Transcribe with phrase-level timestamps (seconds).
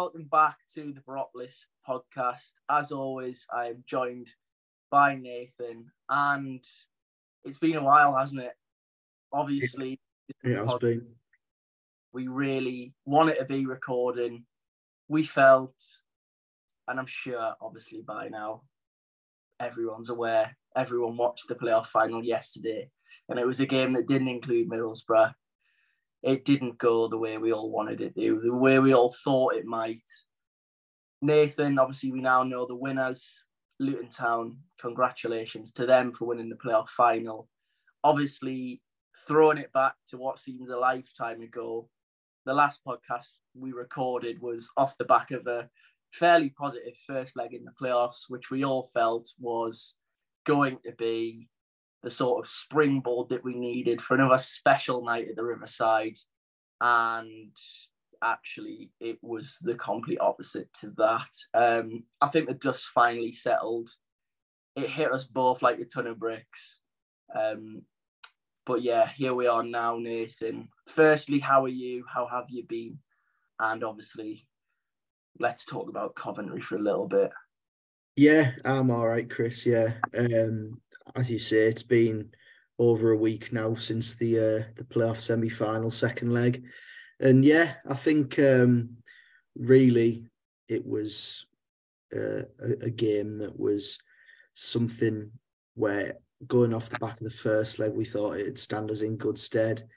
[0.00, 2.52] welcome back to the Boropolis podcast.
[2.70, 4.30] As always, I am joined
[4.90, 6.64] by Nathan, and
[7.44, 8.54] it's been a while, hasn't it?
[9.30, 10.00] Obviously,
[10.42, 11.06] it has been.
[12.14, 14.46] We really wanted to be recording.
[15.08, 15.74] We felt,
[16.88, 18.62] and I'm sure, obviously, by now,
[19.60, 20.56] everyone's aware.
[20.74, 22.88] Everyone watched the playoff final yesterday,
[23.28, 25.34] and it was a game that didn't include Middlesbrough
[26.22, 29.54] it didn't go the way we all wanted it to, the way we all thought
[29.54, 30.02] it might.
[31.22, 33.44] Nathan, obviously, we now know the winners.
[33.78, 37.48] Luton Town, congratulations to them for winning the playoff final.
[38.04, 38.82] Obviously,
[39.26, 41.88] throwing it back to what seems a lifetime ago,
[42.44, 45.70] the last podcast we recorded was off the back of a
[46.12, 49.94] fairly positive first leg in the playoffs, which we all felt was
[50.44, 51.48] going to be
[52.02, 56.16] the sort of springboard that we needed for another special night at the Riverside.
[56.80, 57.52] And
[58.22, 61.28] actually, it was the complete opposite to that.
[61.54, 63.90] Um, I think the dust finally settled.
[64.76, 66.78] It hit us both like a ton of bricks.
[67.34, 67.82] Um,
[68.64, 70.68] but yeah, here we are now, Nathan.
[70.86, 72.04] Firstly, how are you?
[72.12, 72.98] How have you been?
[73.58, 74.46] And obviously,
[75.38, 77.30] let's talk about Coventry for a little bit.
[78.20, 79.64] Yeah, I'm all right, Chris.
[79.64, 80.78] Yeah, um,
[81.16, 82.28] as you say, it's been
[82.78, 86.62] over a week now since the uh, the playoff semi final second leg,
[87.18, 88.98] and yeah, I think um,
[89.56, 90.26] really
[90.68, 91.46] it was
[92.14, 93.98] uh, a, a game that was
[94.52, 95.30] something
[95.74, 99.16] where going off the back of the first leg, we thought it'd stand us in
[99.16, 99.88] good stead,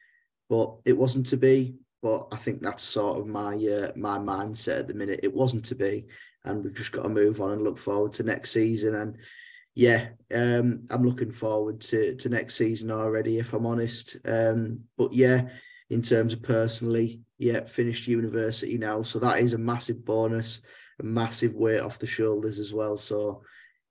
[0.50, 1.76] but it wasn't to be.
[2.02, 5.20] But I think that's sort of my uh, my mindset at the minute.
[5.24, 6.06] It wasn't to be,
[6.46, 8.96] and we've just got to move on and look forward to next season.
[8.96, 9.18] And
[9.76, 14.18] yeah, um, I'm looking forward to to next season already, if I'm honest.
[14.26, 15.50] Um, but yeah,
[15.90, 20.62] in terms of personally, yeah, finished university now, so that is a massive bonus,
[21.00, 22.96] a massive weight off the shoulders as well.
[22.96, 23.42] So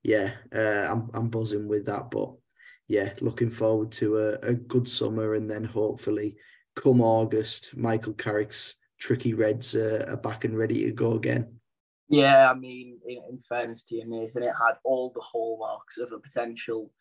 [0.03, 2.33] yeah, uh, I'm I'm buzzing with that, but
[2.87, 6.35] yeah, looking forward to a, a good summer and then hopefully
[6.75, 11.59] come August, Michael Carrick's tricky Reds are back and ready to go again.
[12.09, 16.11] Yeah, I mean, in, in fairness to you, Nathan, it had all the hallmarks of
[16.11, 16.91] a potential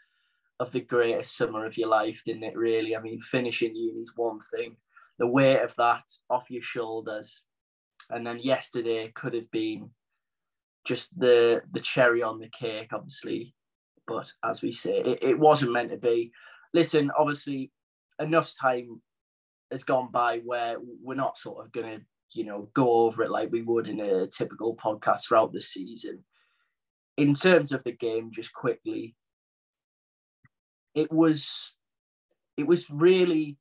[0.61, 2.57] of the greatest summer of your life, didn't it?
[2.57, 4.77] Really, I mean, finishing uni is one thing,
[5.19, 7.45] the weight of that off your shoulders,
[8.11, 9.91] and then yesterday could have been
[10.85, 13.55] just the the cherry on the cake, obviously.
[14.07, 16.33] But as we say, it, it wasn't meant to be.
[16.75, 17.71] Listen, obviously,
[18.19, 19.03] enough time
[19.71, 23.31] has gone by where we're not sort of going to you know, go over it
[23.31, 26.25] like we would in a typical podcast throughout the season.
[27.17, 29.15] In terms of the game, just quickly,
[30.95, 31.75] it was
[32.57, 33.59] it was really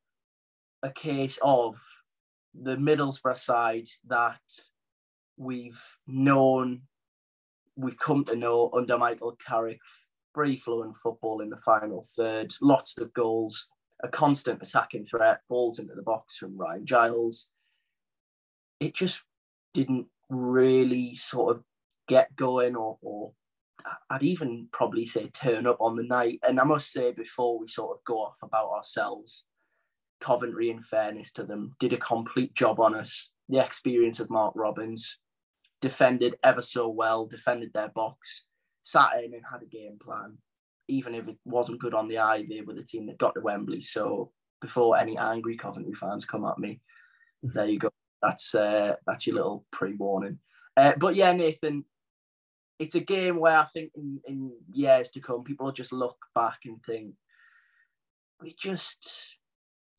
[0.84, 1.82] a case of
[2.54, 4.40] the Middlesbrough side that
[5.38, 6.82] we've known,
[7.76, 9.80] we've come to know under Michael Carrick,
[10.34, 13.68] free flowing football in the final third, lots of goals,
[14.04, 17.48] a constant attacking threat, balls into the box from Ryan Giles
[18.82, 19.22] it just
[19.74, 21.64] didn't really sort of
[22.08, 23.32] get going or, or
[24.10, 26.40] I'd even probably say turn up on the night.
[26.44, 29.46] And I must say, before we sort of go off about ourselves,
[30.20, 33.32] Coventry, in fairness to them, did a complete job on us.
[33.50, 35.18] The experience of Mark Robins
[35.80, 38.46] defended ever so well, defended their box,
[38.82, 40.38] sat in and had a game plan.
[40.88, 43.42] Even if it wasn't good on the eye, they were the team that got to
[43.42, 43.82] Wembley.
[43.82, 46.82] So before any angry Coventry fans come at me,
[47.44, 47.58] mm-hmm.
[47.58, 50.40] there you go that's uh, that's your little pre-warning.
[50.78, 51.86] Uh, but yeah, Nathan,
[52.80, 56.60] it's a game where I think in, in years to come, people just look back
[56.66, 57.16] and think
[58.42, 59.36] we just,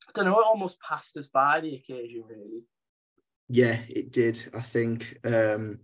[0.07, 2.63] I don't know, it almost passed us by the occasion, really.
[3.49, 4.43] Yeah, it did.
[4.53, 5.79] I think um,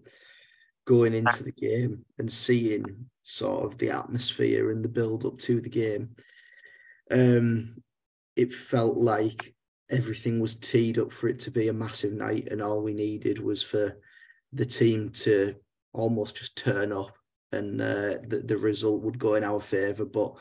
[0.85, 5.61] going into the game and seeing sort of the atmosphere and the build up to
[5.61, 6.15] the game,
[7.11, 7.81] um,
[8.35, 9.53] it felt like
[9.91, 13.39] everything was teed up for it to be a massive night, and all we needed
[13.39, 13.97] was for
[14.53, 15.55] the team to
[15.93, 17.17] almost just turn up,
[17.51, 20.05] and uh, the the result would go in our favour.
[20.05, 20.35] But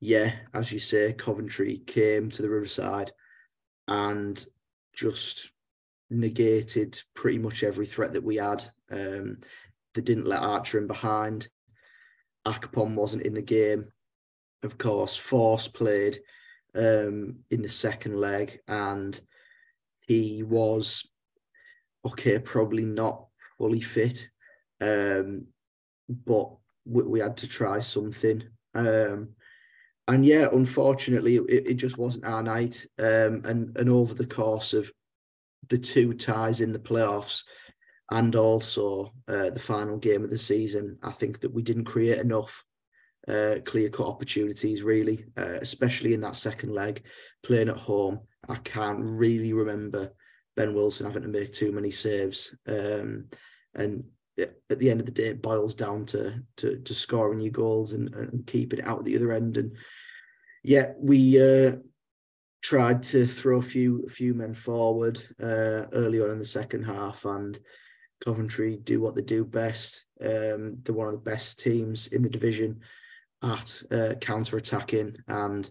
[0.00, 3.12] yeah, as you say, Coventry came to the Riverside
[3.88, 4.44] and
[4.94, 5.50] just
[6.10, 8.64] negated pretty much every threat that we had.
[8.90, 9.38] Um,
[9.94, 11.48] they didn't let Archer in behind.
[12.46, 13.86] Akpom wasn't in the game.
[14.62, 16.18] Of course, Forss played
[16.74, 19.20] um, in the second leg, and
[20.06, 21.10] he was
[22.06, 23.26] okay, probably not
[23.58, 24.28] fully fit,
[24.80, 25.46] um,
[26.08, 26.50] but
[26.84, 28.42] we, we, had to try something.
[28.74, 29.30] Um,
[30.08, 32.84] and yeah, unfortunately, it, it, just wasn't our night.
[32.98, 34.92] Um, and and over the course of
[35.68, 37.44] the two ties in the playoffs,
[38.10, 40.98] and also uh, the final game of the season.
[41.02, 42.64] I think that we didn't create enough
[43.28, 47.02] uh, clear cut opportunities, really, uh, especially in that second leg,
[47.42, 48.20] playing at home.
[48.48, 50.12] I can't really remember
[50.56, 52.54] Ben Wilson having to make too many saves.
[52.66, 53.26] Um,
[53.74, 54.04] and
[54.38, 57.92] at the end of the day, it boils down to to, to scoring your goals
[57.92, 59.56] and, and keeping it out at the other end.
[59.56, 59.76] And
[60.62, 61.76] yeah, we uh,
[62.62, 66.84] tried to throw a few a few men forward uh, early on in the second
[66.84, 67.58] half, and
[68.24, 70.06] Coventry do what they do best.
[70.20, 72.80] Um, they're one of the best teams in the division
[73.44, 75.70] at uh, counter attacking, and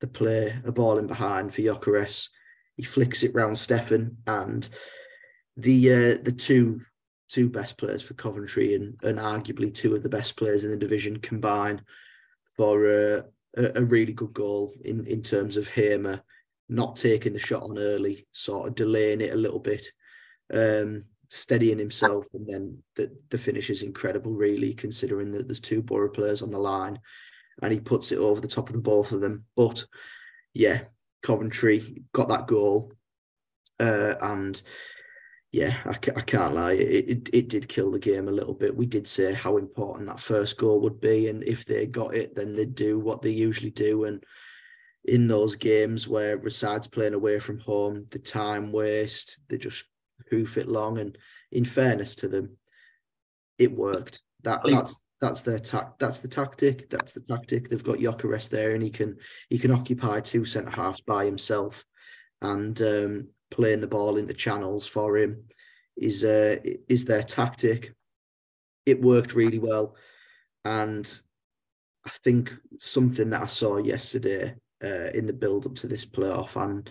[0.00, 2.28] the play a ball in behind for Gyökeres.
[2.76, 4.68] He flicks it round Steffen, and
[5.56, 6.82] the uh, the two
[7.28, 10.76] two best players for Coventry and, and arguably two of the best players in the
[10.76, 11.80] division combine
[12.56, 13.22] for uh,
[13.56, 16.22] a, a, really good goal in, in terms of Hamer
[16.68, 19.86] not taking the shot on early, sort of delaying it a little bit,
[20.52, 21.04] um,
[21.34, 26.10] steadying himself, and then the, the finish is incredible, really, considering that there's two Boro
[26.10, 26.98] players on the line
[27.60, 29.44] and he puts it over the top of the both of them.
[29.56, 29.84] But
[30.54, 30.82] yeah,
[31.22, 32.92] Coventry got that goal.
[33.80, 34.60] Uh, and
[35.50, 36.72] yeah, I, I can't lie.
[36.72, 38.76] It, it, it did kill the game a little bit.
[38.76, 42.34] We did say how important that first goal would be, and if they got it,
[42.34, 44.04] then they'd do what they usually do.
[44.04, 44.22] And
[45.04, 49.84] in those games where Reside's playing away from home, the time waste, they just
[50.30, 50.98] hoof it long.
[50.98, 51.16] And
[51.50, 52.56] in fairness to them,
[53.58, 54.20] it worked.
[54.42, 55.98] That that's that's their tact.
[56.00, 56.90] That's the tactic.
[56.90, 57.68] That's the tactic.
[57.68, 61.84] They've got Gyökeres there, and he can he can occupy two centre halves by himself.
[62.40, 65.44] And um, playing the ball into channels for him
[65.96, 66.56] is uh,
[66.88, 67.94] is their tactic.
[68.84, 69.94] It worked really well,
[70.64, 71.06] and
[72.04, 76.60] I think something that I saw yesterday uh, in the build up to this playoff
[76.60, 76.90] and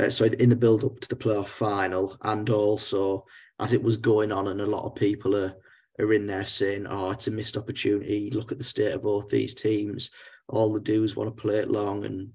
[0.00, 3.24] uh, sorry in the build up to the playoff final, and also
[3.60, 5.54] as it was going on, and a lot of people are
[6.00, 8.30] are in there saying, "Oh, it's a missed opportunity.
[8.30, 10.10] Look at the state of both these teams.
[10.48, 12.30] All they do is want to play it long and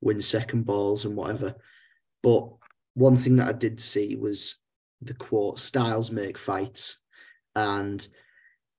[0.00, 1.54] win second balls and whatever."
[2.22, 2.48] But
[2.94, 4.56] one thing that I did see was
[5.00, 6.98] the quote styles make fights
[7.54, 8.06] and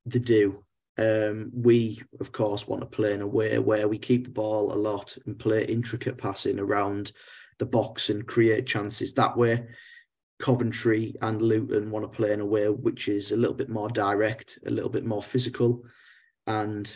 [0.06, 0.64] they do.
[0.98, 4.74] Um, we, of course, want to play in a way where we keep the ball
[4.74, 7.14] a lot and play intricate passing around
[7.60, 9.66] the box and create chances that way.
[10.40, 13.90] Coventry and Luton want to play in a way which is a little bit more
[13.90, 15.84] direct, a little bit more physical.
[16.48, 16.96] And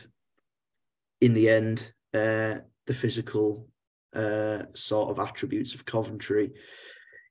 [1.19, 3.68] in the end, uh, the physical
[4.15, 6.54] uh, sort of attributes of Coventry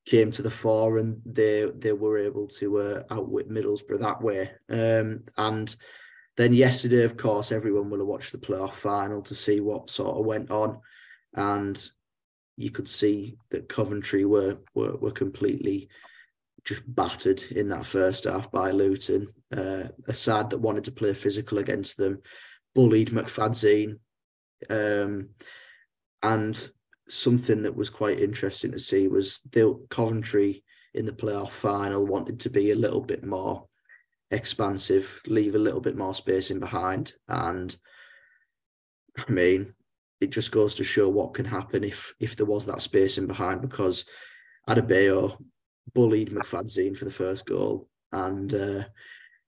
[0.04, 4.50] came to the fore and they they were able to uh, outwit Middlesbrough that way.
[4.68, 5.74] Um, and
[6.36, 10.16] then yesterday, of course, everyone will have watched the playoff final to see what sort
[10.16, 10.80] of went on,
[11.34, 11.88] and
[12.62, 15.88] you could see that Coventry were were, were completely
[16.64, 19.28] just battered in that first half by Luton.
[19.54, 22.22] Uh, a side that wanted to play physical against them,
[22.74, 23.98] bullied McFadzean,
[24.70, 25.30] um,
[26.22, 26.70] and
[27.08, 30.64] something that was quite interesting to see was the Coventry
[30.94, 33.66] in the playoff final wanted to be a little bit more
[34.30, 37.12] expansive, leave a little bit more space in behind.
[37.28, 37.74] And
[39.16, 39.74] I mean,
[40.22, 43.26] it just goes to show what can happen if if there was that space in
[43.26, 44.04] behind because
[44.68, 45.36] Adebayo
[45.94, 47.88] bullied McFadzean for the first goal.
[48.12, 48.84] And uh,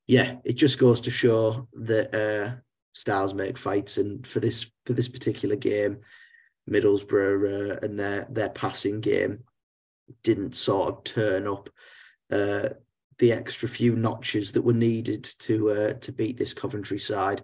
[0.07, 2.57] yeah, it just goes to show that uh,
[2.93, 3.99] styles make fights.
[3.99, 5.99] And for this for this particular game,
[6.69, 9.45] Middlesbrough uh, and their their passing game
[10.23, 11.71] didn't sort of turn up
[12.33, 12.71] uh,
[13.19, 17.43] the extra few notches that were needed to uh, to beat this Coventry side.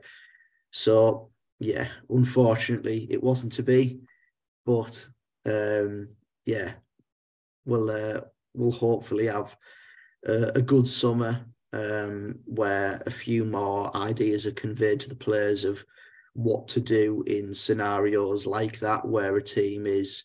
[0.72, 4.00] So yeah, unfortunately, it wasn't to be,
[4.64, 5.06] but
[5.46, 6.08] um,
[6.46, 6.72] yeah,
[7.66, 8.22] we'll uh,
[8.54, 9.56] we'll hopefully have
[10.26, 15.64] a, a good summer um, where a few more ideas are conveyed to the players
[15.64, 15.84] of
[16.32, 20.24] what to do in scenarios like that where a team is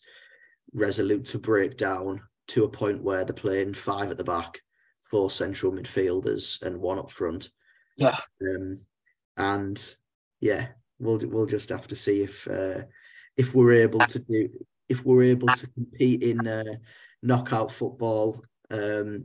[0.72, 4.60] resolute to break down to a point where they're playing five at the back,
[5.02, 7.50] four central midfielders, and one up front.
[7.96, 8.18] Yeah.
[8.40, 8.80] Um,
[9.36, 9.94] and
[10.40, 12.82] yeah, we'll we'll just have to see if uh,
[13.36, 14.48] if we're able to do
[14.88, 16.64] if we're able to compete in uh,
[17.22, 19.24] knockout football um,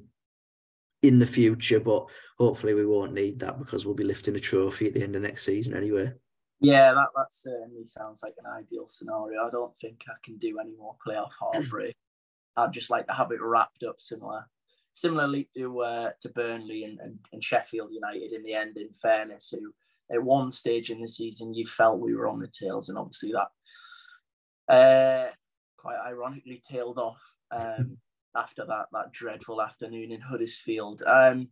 [1.04, 1.80] in the future.
[1.80, 5.16] But hopefully, we won't need that because we'll be lifting a trophy at the end
[5.16, 6.14] of next season anyway.
[6.60, 9.48] Yeah, that, that certainly sounds like an ideal scenario.
[9.48, 11.96] I don't think I can do any more playoff heartbreak.
[12.56, 14.46] I'd just like to have it wrapped up similar,
[14.94, 18.78] similarly to uh, to Burnley and, and, and Sheffield United in the end.
[18.78, 19.74] In fairness, who
[20.14, 23.32] at one stage in the season you felt we were on the tails, and obviously
[23.32, 25.32] that uh,
[25.78, 27.98] quite ironically tailed off um,
[28.36, 31.04] after that that dreadful afternoon in Huddersfield.
[31.06, 31.50] Um,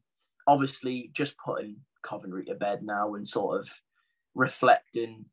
[0.47, 3.69] obviously just putting Coventry to bed now and sort of
[4.35, 5.25] reflecting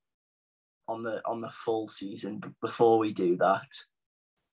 [0.88, 3.68] on the on the full season before we do that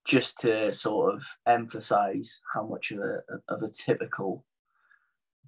[0.06, 4.46] just to sort of emphasize how much of a of a typical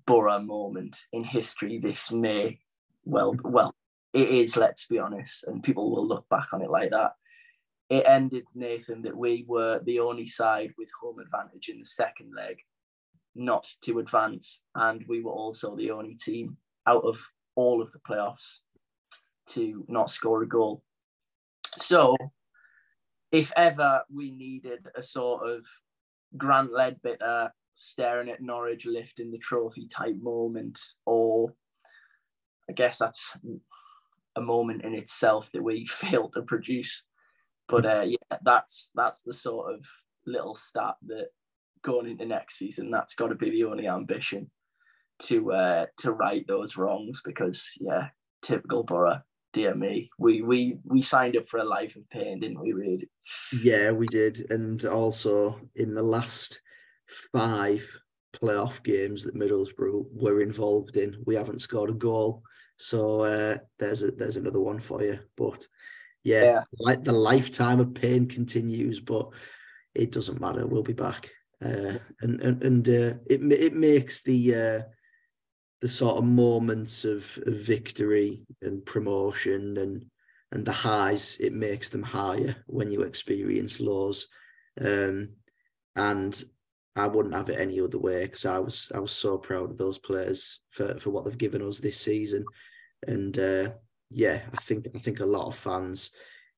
[0.06, 2.60] Boro moment in history this may
[3.06, 3.52] well mm-hmm.
[3.52, 3.76] well
[4.14, 7.14] it is let's be honest and people will look back on it like that.
[7.90, 12.34] It ended nathan that we were the only side with home advantage in the second
[12.36, 12.58] leg
[13.36, 16.58] not to advance and we were also the only team
[16.88, 17.20] out of
[17.56, 18.60] all of the playoffs
[19.48, 20.82] to not score a goal.
[21.78, 22.16] So
[23.32, 25.66] if ever we needed a sort of
[26.38, 31.54] Grant Leadbitter staring at Norwich lifting the trophy type moment, or
[32.70, 33.36] I guess that's
[34.36, 37.04] a moment in itself that we failed to produce.
[37.68, 39.86] But uh, yeah, that's that's the sort of
[40.28, 41.30] little stat that
[41.82, 44.52] going into next season, that's got to be the only ambition
[45.20, 48.10] to uh, to right those wrongs because yeah,
[48.42, 49.22] typical Boro
[49.56, 52.74] dear me, we we we signed up for a life of pain, didn't we?
[52.74, 53.10] Really?
[53.64, 56.60] Yeah, we did, and also in the last
[57.34, 57.88] five
[58.34, 62.44] playoff games that Middlesbrough were involved in, we haven't scored a goal.
[62.78, 65.20] So uh, there's a there's another one for you.
[65.38, 65.68] But
[66.24, 69.30] yeah, yeah, like the lifetime of pain continues, but
[69.94, 70.66] it doesn't matter.
[70.66, 71.30] We'll be back,
[71.64, 74.82] uh, and and and uh, it it makes the uh,
[75.82, 80.06] the sort of moments of, of victory and promotion and
[80.52, 84.28] and the highs it makes them higher when you experience lows
[84.82, 85.30] um,
[85.96, 86.44] and
[86.96, 89.78] I wouldn't have it any other way because I was I was so proud of
[89.78, 92.46] those players for, for what they've given us this season
[93.06, 93.70] and uh,
[94.10, 96.12] yeah I think I think a lot of fans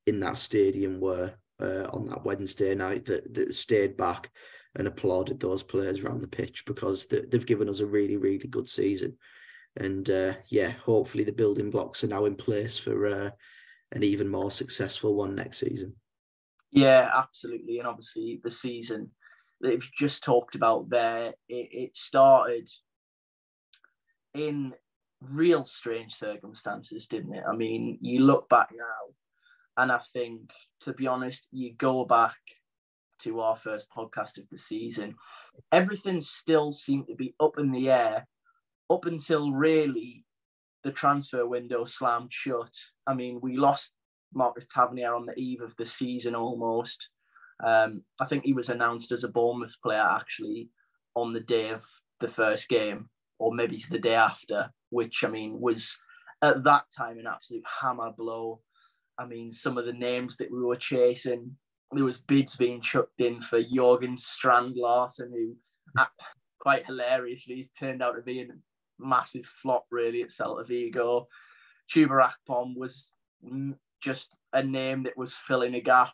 [0.06, 4.30] in that stadium were uh, on that Wednesday night that that stayed back
[4.76, 8.38] and applauded those players around the pitch because they, have given us a really, really
[8.38, 9.16] good season.
[9.76, 13.30] And uh, yeah, hopefully the building blocks are now in place for uh,
[13.92, 15.94] an even more successful one next season.
[16.70, 17.78] Yeah, absolutely.
[17.78, 19.10] And obviously, the season
[19.60, 22.68] that you've just talked about there, it, it started
[24.34, 24.74] in
[25.20, 27.44] real strange circumstances, didn't it?
[27.48, 29.14] I mean, you look back now,
[29.76, 30.50] and I think,
[30.80, 32.36] to be honest, you go back
[33.20, 35.16] to our first podcast of the season,
[35.72, 38.28] everything still seemed to be up in the air
[38.90, 40.24] up until really
[40.84, 42.72] the transfer window slammed shut.
[43.06, 43.94] I mean, we lost
[44.32, 47.08] Marcus Tavernier on the eve of the season almost.
[47.64, 50.70] Um, I think he was announced as a Bournemouth player actually
[51.14, 51.84] on the day of
[52.20, 55.96] the first game, or maybe it's the day after, which I mean was
[56.42, 58.60] at that time an absolute hammer blow.
[59.18, 61.56] I mean, some of the names that we were chasing
[61.92, 66.04] there was bids being chucked in for Jorgen Strand Larsen, who
[66.58, 68.46] quite hilariously turned out to be a
[68.98, 71.28] massive flop really at Celta Vigo.
[71.90, 73.12] Chuba Akpom was
[74.02, 76.12] just a name that was filling a gap.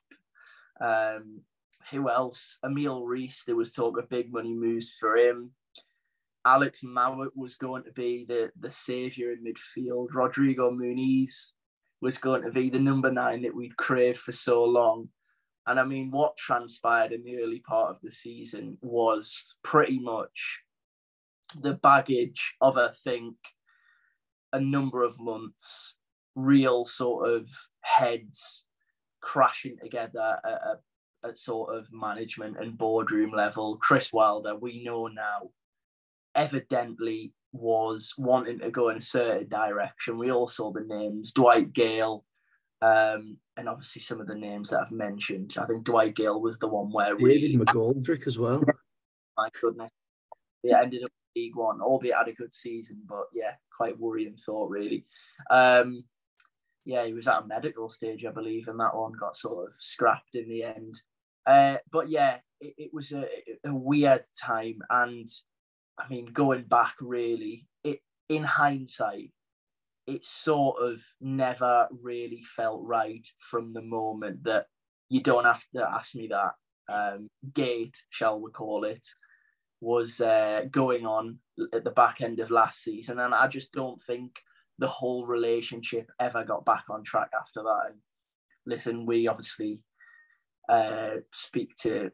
[0.80, 1.40] Um,
[1.90, 2.56] who else?
[2.64, 5.50] Emil Riis, there was talk of big money moves for him.
[6.46, 10.08] Alex Mowatt was going to be the, the saviour in midfield.
[10.12, 11.52] Rodrigo Muniz
[12.00, 15.08] was going to be the number nine that we'd craved for so long.
[15.66, 20.60] And I mean, what transpired in the early part of the season was pretty much
[21.58, 23.36] the baggage of, I think,
[24.52, 25.94] a number of months,
[26.34, 27.48] real sort of
[27.80, 28.66] heads
[29.24, 30.78] crashing together at, a,
[31.26, 33.78] at sort of management and boardroom level.
[33.78, 35.50] Chris Wilder, we know now,
[36.34, 40.18] evidently was wanting to go in a certain direction.
[40.18, 42.24] We all saw the names Dwight Gayle,
[42.82, 45.56] um, and obviously some of the names that I've mentioned.
[45.58, 48.62] I think Dwight Gayle was the one where David really McGoldrick as well.
[49.36, 49.90] My goodness,
[50.62, 54.70] yeah, ended up League One, albeit had a good season, but yeah, quite worrying thought
[54.70, 55.06] really.
[55.50, 56.04] Um,
[56.84, 59.74] yeah, he was at a medical stage, I believe, and that one got sort of
[59.78, 61.00] scrapped in the end.
[61.46, 63.26] Uh, but yeah, it, it was a,
[63.64, 65.28] a weird time, and
[65.98, 69.32] I mean, going back really, it in hindsight,
[70.06, 74.66] it sort of never really felt right from the moment that
[75.08, 76.52] you don't have to ask me that
[76.92, 79.06] um, gate, shall we call it,
[79.80, 81.38] was uh, going on
[81.72, 83.18] at the back end of last season.
[83.18, 84.40] And I just don't think
[84.78, 87.90] the whole relationship ever got back on track after that.
[87.90, 87.96] And
[88.66, 89.80] listen, we obviously
[90.68, 92.10] uh, speak to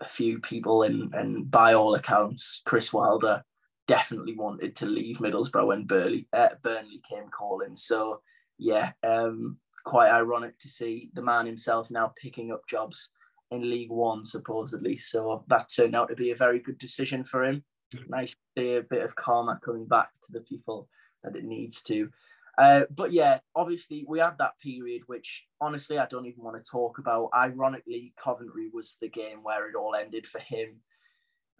[0.00, 3.42] a few people, and, and by all accounts, Chris Wilder
[3.88, 7.74] definitely wanted to leave Middlesbrough when Burnley, uh, Burnley came calling.
[7.74, 8.20] So
[8.56, 13.08] yeah, um, quite ironic to see the man himself now picking up jobs
[13.50, 14.96] in League One supposedly.
[14.96, 17.64] So that turned out to be a very good decision for him.
[18.08, 20.88] nice to see a bit of karma coming back to the people
[21.22, 22.10] that it needs to.
[22.58, 26.70] Uh, but yeah, obviously we had that period, which honestly I don't even want to
[26.70, 27.30] talk about.
[27.34, 30.80] Ironically, Coventry was the game where it all ended for him.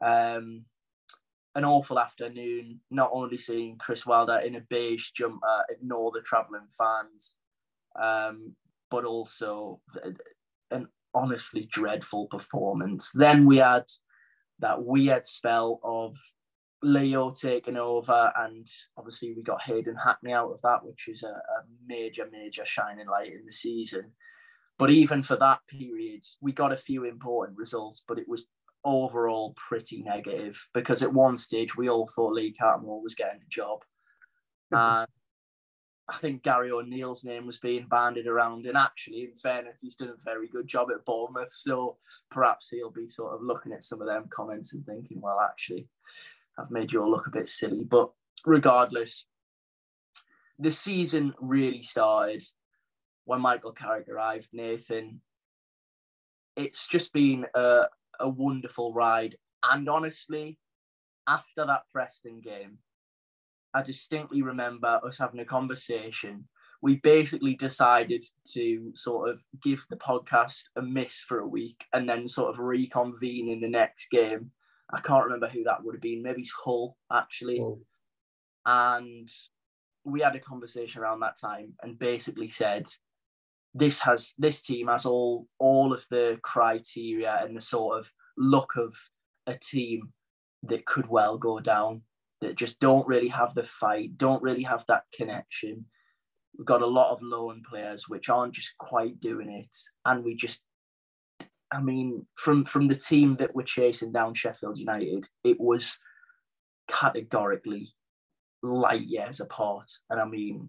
[0.03, 0.65] Um,
[1.55, 6.69] an awful afternoon, not only seeing Chris Wilder in a beige jumper ignore the travelling
[6.71, 7.35] fans,
[8.01, 8.55] um,
[8.91, 9.81] but also
[10.71, 13.11] an honestly dreadful performance.
[13.13, 13.85] Then we had
[14.61, 16.17] that weird spell of
[16.83, 21.29] Leo taking over, and obviously we got Hayden Hackney out of that, which is a,
[21.29, 24.13] a major, major shining light in the season.
[24.79, 28.45] But even for that period, we got a few important results, but it was
[28.83, 33.47] overall pretty negative because at one stage we all thought Lee Cattermole was getting the
[33.49, 33.81] job.
[34.73, 35.07] And
[36.11, 38.67] I think Gary O'Neill's name was being bandied around.
[38.67, 41.53] And actually, in fairness, he's done a very good job at Bournemouth.
[41.53, 41.99] So
[42.31, 45.89] perhaps he'll be sort of looking at some of them comments and thinking, well, actually,
[46.61, 47.85] I've made you all look a bit silly.
[47.85, 48.11] But
[48.45, 49.27] regardless,
[50.59, 52.45] the season really started
[53.25, 54.49] when Michael Carrick arrived.
[54.53, 55.21] Nathan,
[56.57, 57.85] it's just been a,
[58.19, 59.37] a wonderful ride.
[59.63, 60.59] And honestly,
[61.27, 62.79] after that Preston game,
[63.73, 66.49] I distinctly remember us having a conversation.
[66.83, 72.09] We basically decided to sort of give the podcast a miss for a week and
[72.09, 74.51] then sort of reconvene in the next game.
[74.93, 76.23] I can't remember who that would have been.
[76.23, 77.61] Maybe it's Hull, actually.
[77.61, 77.81] Oh.
[78.67, 79.29] And
[80.05, 82.87] we had a conversation around that time and basically said,
[83.73, 88.73] this has this team has all all of the criteria and the sort of look
[88.77, 88.97] of
[89.47, 90.13] a team
[90.65, 92.03] that could well go down
[92.41, 95.85] that just don't really have the fight, don't really have that connection.
[96.57, 100.35] We've got a lot of loan players which aren't just quite doing it, and we
[100.35, 100.63] just,
[101.73, 105.99] I mean, from from the team that were chasing down Sheffield United, it was
[106.89, 107.95] categorically
[108.63, 110.69] light years apart, and I mean,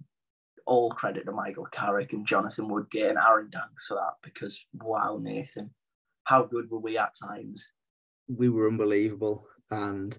[0.65, 5.19] all credit to Michael Carrick and Jonathan Woodgate and Aaron Danks for that because wow,
[5.21, 5.71] Nathan,
[6.25, 7.71] how good were we at times?
[8.27, 10.17] We were unbelievable, and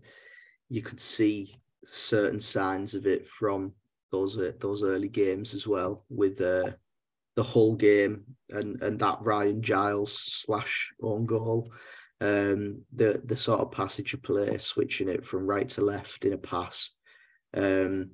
[0.69, 3.73] you could see certain signs of it from
[4.11, 6.73] those those early games as well with uh,
[7.37, 11.73] the whole game and and that Ryan Giles slash own goal.
[12.21, 16.33] Um, the the sort of passage of play, switching it from right to left in
[16.33, 16.91] a pass.
[17.55, 18.13] Um,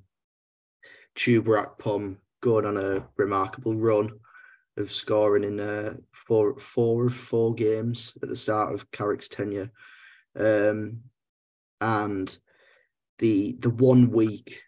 [1.15, 4.11] Chuba Akpom going on a remarkable run
[4.77, 9.71] of scoring in uh, four four of four games at the start of Carrick's tenure.
[10.35, 11.01] Um,
[11.81, 12.37] and
[13.19, 14.61] the the one week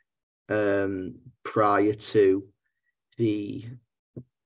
[0.50, 2.48] um, prior to
[3.18, 3.66] the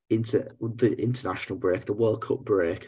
[0.10, 2.88] inter the international break, the World Cup break,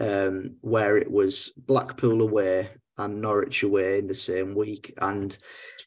[0.00, 4.92] um, where it was Blackpool away and Norwich away in the same week.
[4.98, 5.36] And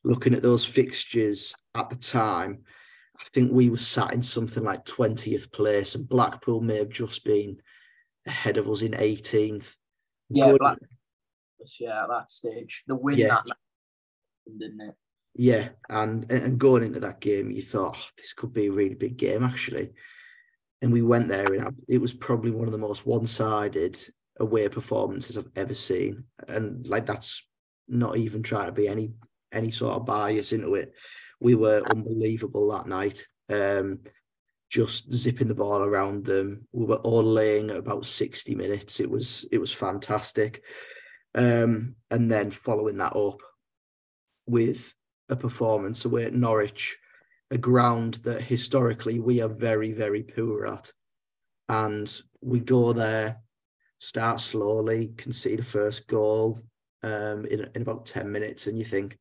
[0.04, 2.64] looking at those fixtures at the time,
[3.20, 7.24] I think we were sat in something like 20th place, and Blackpool may have just
[7.24, 7.58] been
[8.26, 9.76] ahead of us in 18th.
[10.30, 10.80] Yeah, Black-
[11.80, 12.84] yeah, at that stage.
[12.88, 13.28] The win yeah.
[13.46, 13.58] that
[14.58, 14.96] didn't it?
[15.34, 18.96] Yeah, and and going into that game, you thought oh, this could be a really
[18.96, 19.92] big game actually,
[20.82, 24.00] and we went there, and it was probably one of the most one-sided
[24.40, 27.48] away performances I've ever seen, and like that's
[27.88, 29.14] not even trying to be any
[29.52, 30.94] any sort of bias into it.
[31.40, 33.28] We were unbelievable that night.
[33.50, 34.00] Um,
[34.70, 36.66] just zipping the ball around them.
[36.72, 39.02] We were all laying at about 60 minutes.
[39.02, 40.64] It was it was fantastic.
[41.36, 43.42] Um, and then following that up,
[44.48, 44.94] with
[45.30, 46.98] a performance away at Norwich,
[47.52, 50.92] a ground that historically we are very, very poor at.
[51.68, 53.42] And we go there,
[53.98, 56.58] start slowly, concede a first goal
[57.04, 59.18] um, in, in about 10 minutes, and you think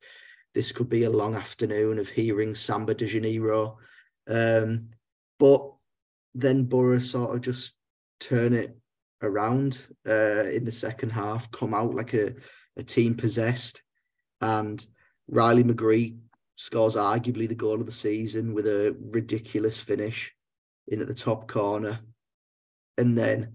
[0.54, 3.78] this could be a long afternoon of hearing Samba de Janeiro.
[4.28, 4.90] Um,
[5.38, 5.72] but
[6.34, 7.74] then Boro sort of just
[8.20, 8.76] turn it
[9.22, 12.34] around uh, in the second half, come out like a,
[12.76, 13.82] a team possessed.
[14.40, 14.84] And
[15.28, 16.16] Riley McGree
[16.60, 20.30] scores arguably the goal of the season with a ridiculous finish
[20.88, 21.98] in at the top corner.
[22.98, 23.54] And then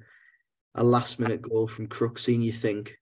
[0.73, 2.97] a last minute goal from Crooksy, and you think,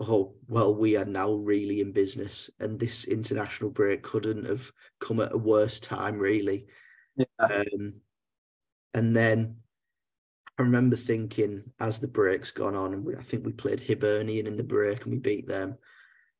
[0.00, 2.48] oh, well, we are now really in business.
[2.58, 6.64] And this international break couldn't have come at a worse time, really.
[7.14, 7.26] Yeah.
[7.38, 7.92] Um,
[8.94, 9.56] and then
[10.58, 14.46] I remember thinking as the break's gone on, and we, I think we played Hibernian
[14.46, 15.76] in the break and we beat them.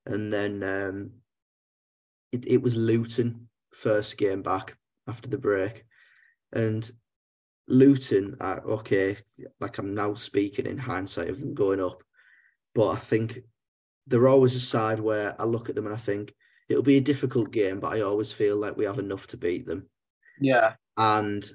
[0.07, 1.11] And then um,
[2.33, 4.77] it, it was Luton first game back
[5.09, 5.85] after the break,
[6.53, 6.91] and
[7.69, 9.17] Luton, uh, okay,
[9.61, 12.03] like I'm now speaking in hindsight of them going up,
[12.75, 13.41] but I think
[14.07, 16.35] they're always a side where I look at them and I think
[16.69, 19.67] it'll be a difficult game, but I always feel like we have enough to beat
[19.67, 19.89] them.
[20.41, 20.75] Yeah.
[20.97, 21.49] And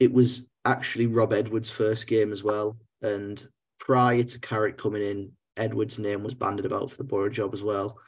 [0.00, 2.78] it was actually Rob Edwards' first game as well.
[3.02, 3.44] And
[3.78, 7.62] prior to Carrick coming in, Edwards' name was banded about for the Boro job as
[7.62, 7.98] well.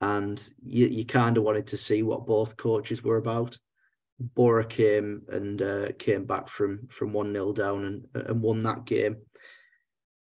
[0.00, 3.58] And you, you kind of wanted to see what both coaches were about.
[4.20, 8.84] Boro came and uh, came back from from one 0 down and and won that
[8.84, 9.16] game,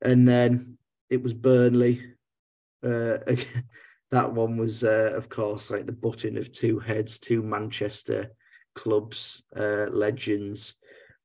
[0.01, 0.77] and then
[1.09, 2.01] it was Burnley.
[2.83, 3.17] Uh,
[4.12, 8.31] that one was, uh, of course, like the button of two heads, two Manchester
[8.75, 10.75] clubs, uh, legends,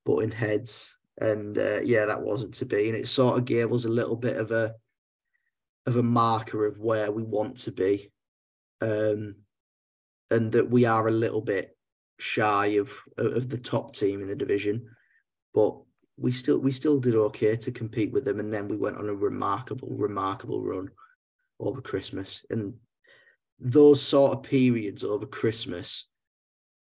[0.05, 3.85] butting heads, and uh, yeah, that wasn't to be, and it sort of gave us
[3.85, 4.75] a little bit of a
[5.87, 8.11] of a marker of where we want to be,
[8.81, 9.37] um,
[10.31, 11.77] and that we are a little bit
[12.19, 14.89] shy of of the top team in the division,
[15.55, 15.77] but
[16.17, 19.09] we still we still did okay to compete with them, and then we went on
[19.09, 20.91] a remarkable remarkable run
[21.61, 22.75] over Christmas, and
[23.59, 26.09] those sort of periods over Christmas,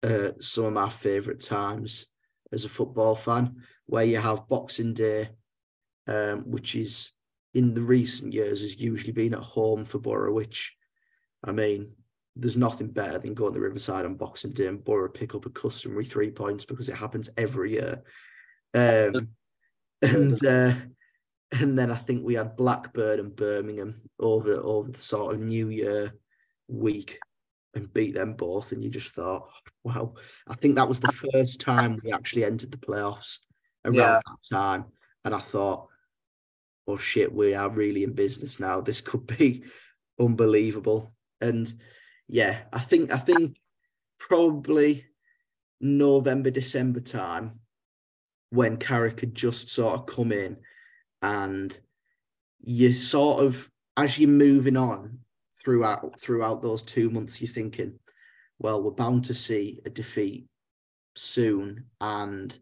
[0.03, 2.07] uh, some of my favourite times
[2.53, 5.29] as a football fan, where you have Boxing Day,
[6.07, 7.13] um, which is
[7.55, 10.77] in the recent years has usually been at home for Boro, which
[11.45, 11.95] I mean
[12.39, 15.45] there's nothing better than going to the Riverside on Boxing Day and Boro pick up
[15.45, 18.03] a customary three points because it happens every year.
[18.75, 19.31] Um,
[20.03, 20.75] and uh,
[21.53, 25.69] and then I think we had Blackburn and Birmingham over over the sort of New
[25.69, 26.13] Year
[26.69, 27.19] week
[27.75, 29.49] and beat them both, and you just thought,
[29.85, 30.15] wow.
[30.47, 33.39] I think that was the first time we actually entered the playoffs
[33.85, 34.21] around yeah.
[34.27, 34.85] that time,
[35.25, 35.89] and I thought,
[36.87, 38.81] oh shit, we are really in business now.
[38.81, 39.65] This could be
[40.21, 41.73] unbelievable, and
[42.29, 43.59] yeah, I think I think
[44.19, 45.07] probably
[45.81, 47.61] November, December time
[48.51, 50.57] when Carrick had just sort of come in
[51.23, 51.79] and
[52.61, 55.19] you sort of as you're moving on
[55.63, 57.99] throughout throughout those two months, you're thinking,
[58.59, 60.47] well, we're bound to see a defeat
[61.15, 62.59] soon and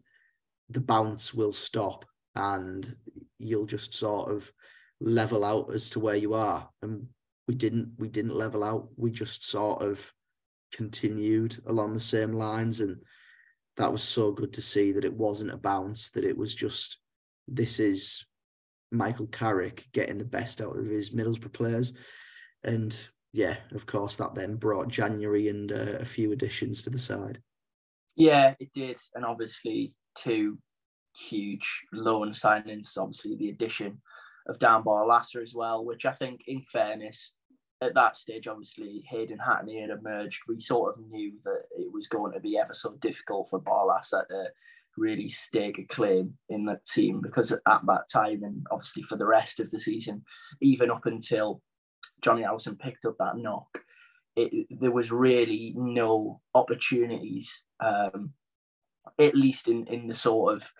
[0.69, 2.95] the bounce will stop and
[3.39, 4.51] you'll just sort of
[4.99, 6.67] level out as to where you are.
[6.81, 7.07] And
[7.47, 8.89] we didn't we didn't level out.
[8.97, 10.13] We just sort of
[10.71, 12.97] continued along the same lines, and
[13.77, 16.11] that was so good to see that it wasn't a bounce.
[16.11, 16.97] That it was just
[17.47, 18.25] this is
[18.91, 21.93] Michael Carrick getting the best out of his Middlesbrough players,
[22.63, 26.99] and yeah, of course that then brought January and uh, a few additions to the
[26.99, 27.41] side.
[28.15, 30.57] Yeah, it did, and obviously two
[31.15, 32.97] huge loan signings.
[32.97, 34.01] Obviously, the addition
[34.47, 37.33] of Dan Barlaser as well, which I think, in fairness,
[37.81, 40.41] at that stage, obviously, Hayden Hackney had emerged.
[40.47, 44.27] We sort of knew that it was going to be ever so difficult for Barlaser
[44.27, 44.45] to
[44.97, 49.27] really stake a claim in that team because at that time, and obviously for the
[49.27, 50.23] rest of the season,
[50.59, 51.61] even up until
[52.21, 53.83] Johnny Allison picked up that knock,
[54.35, 58.33] it, there was really no opportunities, um,
[59.19, 60.71] at least in, in the sort of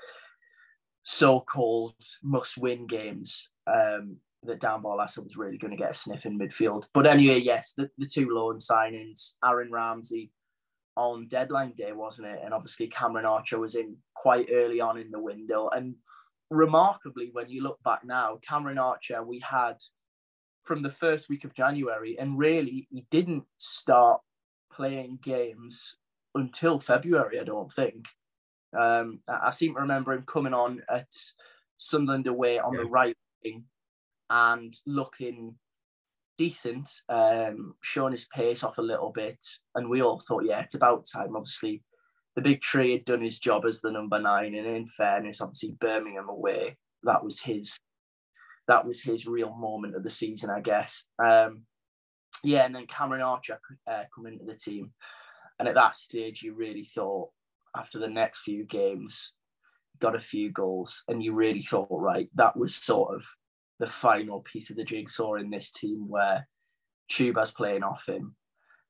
[1.03, 6.39] so-called must-win games um, that Dan Barlaser was really going to get a sniff in
[6.39, 6.85] midfield.
[6.93, 10.31] But anyway, yes, the, the two loan signings, Aaron Ramsey
[10.95, 12.39] on deadline day, wasn't it?
[12.43, 15.69] And obviously Cameron Archer was in quite early on in the window.
[15.69, 15.95] And
[16.49, 19.77] remarkably, when you look back now, Cameron Archer, we had
[20.63, 24.21] from the first week of January, and really he didn't start
[24.71, 25.95] playing games
[26.35, 28.05] until February, I don't think.
[28.77, 31.07] Um, I seem to remember him coming on at
[31.77, 32.81] Sunderland away on yeah.
[32.81, 33.63] the right wing
[34.29, 35.55] and looking
[36.37, 39.43] decent, um, showing his pace off a little bit.
[39.75, 41.35] And we all thought, yeah, it's about time.
[41.35, 41.83] Obviously,
[42.35, 44.55] the big tree had done his job as the number nine.
[44.55, 47.79] And in fairness, obviously Birmingham away, that was his
[48.67, 51.05] that was his real moment of the season, I guess.
[51.23, 51.61] Um,
[52.43, 53.59] yeah, and then Cameron Archer
[53.89, 54.91] uh, come into the team.
[55.57, 57.29] And at that stage, you really thought,
[57.75, 59.31] after the next few games,
[59.99, 63.25] got a few goals, and you really thought, right, that was sort of
[63.79, 66.47] the final piece of the jigsaw in this team where
[67.09, 68.35] Chuba's playing off him.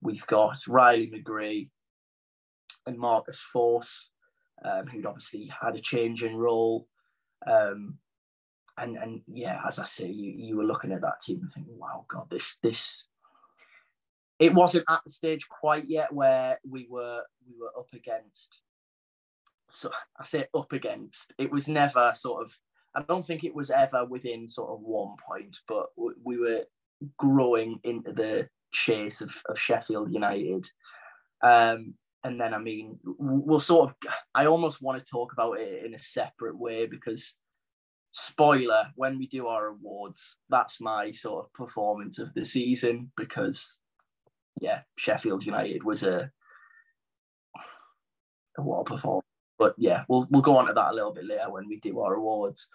[0.02, 1.70] We've got Riley McGree
[2.86, 4.04] and Marcus Forss,
[4.64, 6.88] um, who'd obviously had a change in role.
[7.46, 7.96] Um,
[8.78, 11.78] and and yeah, as I say, you, you were looking at that team and thinking,
[11.78, 13.08] wow, God, this this
[14.40, 18.62] it wasn't at the stage quite yet where we were we were up against
[19.70, 21.34] so I say up against.
[21.38, 22.58] It was never sort of
[22.98, 26.66] I don't think it was ever within sort of one point, but we were
[27.16, 30.66] growing into the chase of, of Sheffield United.
[31.44, 33.96] Um, and then, I mean, we'll sort of,
[34.34, 37.36] I almost want to talk about it in a separate way because
[38.14, 43.78] spoiler, when we do our awards, that's my sort of performance of the season because,
[44.60, 46.32] yeah, Sheffield United was a,
[48.58, 49.27] a what performance.
[49.58, 52.00] But yeah, we'll we'll go on to that a little bit later when we do
[52.00, 52.70] our awards.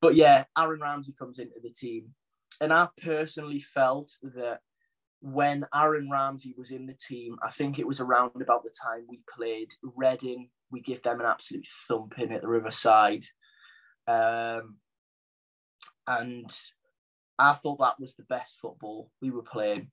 [0.00, 2.14] But yeah, Aaron Ramsey comes into the team,
[2.60, 4.60] and I personally felt that
[5.20, 9.06] when Aaron Ramsey was in the team, I think it was around about the time
[9.08, 10.50] we played Reading.
[10.70, 13.24] We give them an absolute thumping at the Riverside.
[14.06, 14.76] Um,
[16.06, 16.54] and
[17.38, 19.90] I thought that was the best football we were playing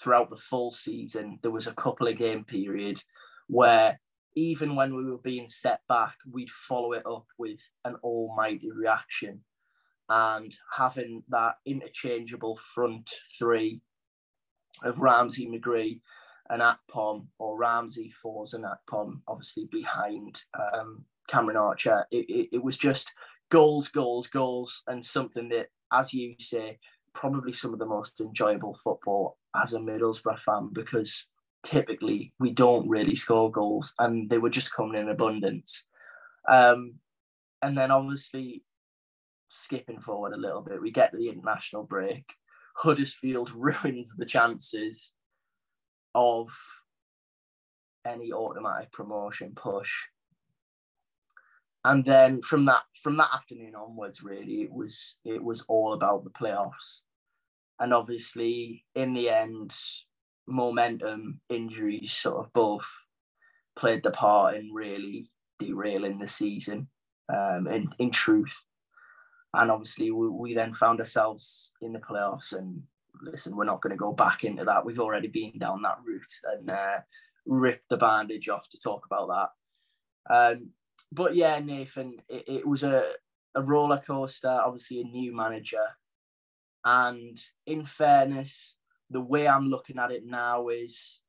[0.00, 1.38] throughout the full season.
[1.42, 3.02] There was a couple of game period
[3.48, 4.00] where
[4.38, 9.40] even when we were being set back, we'd follow it up with an almighty reaction.
[10.08, 13.80] And having that interchangeable front three
[14.84, 16.02] of Ramsey, McGree,
[16.48, 22.06] and Akpom, or Ramsey, Forss, and Akpom, obviously behind um, Cameron Archer.
[22.12, 23.12] It, it, it, was just
[23.50, 26.78] goals, goals, goals, and something that, as you say,
[27.12, 31.24] probably some of the most enjoyable football as a Middlesbrough fan because
[31.68, 35.84] typically we don't really score goals and they were just coming in abundance.
[36.48, 36.94] Um,
[37.60, 38.62] and then obviously
[39.50, 42.32] skipping forward a little bit, we get to the international break
[42.76, 45.14] Huddersfield ruins the chances
[46.14, 46.48] of
[48.06, 49.92] any automatic promotion push.
[51.84, 56.24] And then from that from that afternoon onwards, really, it was it was all about
[56.24, 57.02] the playoffs.
[57.78, 59.74] And obviously, in the end,
[60.48, 62.88] momentum, injuries, sort of both
[63.76, 66.88] played the part in really derailing the season.
[67.30, 68.64] Um, in, in truth,
[69.54, 72.82] and obviously we, we then found ourselves in the playoffs and
[73.20, 74.84] listen we're not going to go back into that.
[74.84, 76.98] We've already been down that route and uh,
[77.46, 79.28] ripped the bandage off to talk about
[80.28, 80.34] that.
[80.34, 80.70] Um,
[81.10, 83.12] but yeah nathan it, it was a,
[83.54, 85.84] a roller coaster obviously a new manager.
[86.84, 88.76] And in fairness
[89.10, 91.20] the way i'm looking at it now is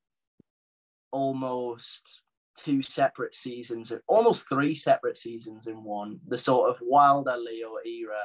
[1.12, 2.22] almost
[2.64, 6.20] two separate seasons, almost three separate seasons in one.
[6.28, 8.22] The sort of Wilder Leo era.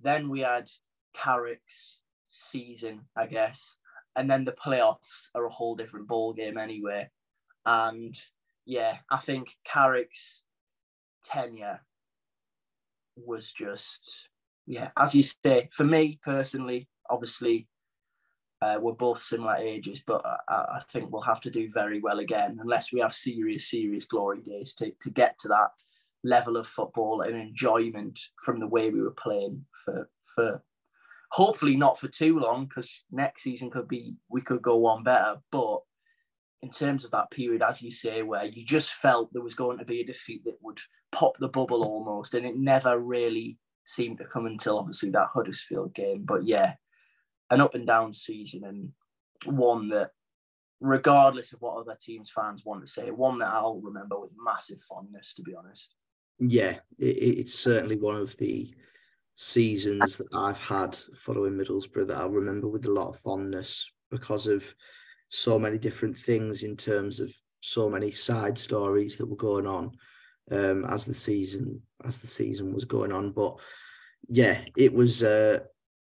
[0.00, 0.70] Then we had
[1.14, 3.76] Carrick's season, I guess,
[4.14, 7.08] and then the playoffs are a whole different ball game anyway.
[7.64, 8.16] And
[8.64, 10.42] yeah, I think Carrick's
[11.24, 11.80] tenure
[13.16, 14.28] was just
[14.66, 17.68] yeah, as you say, for me personally, obviously
[18.62, 22.20] uh, we're both similar ages, but I, I, think we'll have to do very well
[22.20, 25.70] again unless we have serious, serious glory days to, to get to that
[26.24, 30.62] level of football and enjoyment from the way we were playing for for
[31.32, 35.36] hopefully not for too long because next season could be we could go one better.
[35.50, 35.80] But
[36.62, 39.78] in terms of that period, as you say, where you just felt there was going
[39.78, 40.80] to be a defeat that would
[41.12, 45.94] pop the bubble almost, and it never really seemed to come until obviously that Huddersfield
[45.94, 46.24] game.
[46.24, 46.74] But yeah,
[47.50, 48.92] an up and down season and
[49.44, 50.10] one that,
[50.80, 54.80] regardless of what other teams fans want to say, one that I'll remember with massive
[54.82, 55.94] fondness, to be honest.
[56.38, 58.74] Yeah, it, it's certainly one of the
[59.34, 64.46] seasons that I've had following Middlesbrough that I'll remember with a lot of fondness because
[64.46, 64.64] of
[65.28, 69.90] so many different things in terms of so many side stories that were going on
[70.50, 73.32] um, as the season as the season was going on.
[73.32, 73.58] But
[74.28, 75.60] yeah, it was uh,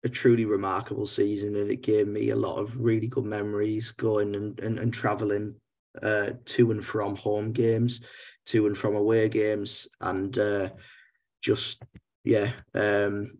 [0.05, 4.35] a truly remarkable season and it gave me a lot of really good memories going
[4.35, 5.55] and, and, and traveling
[6.01, 8.01] uh, to and from home games,
[8.45, 10.69] to and from away games, and uh,
[11.41, 11.83] just
[12.23, 13.37] yeah, um,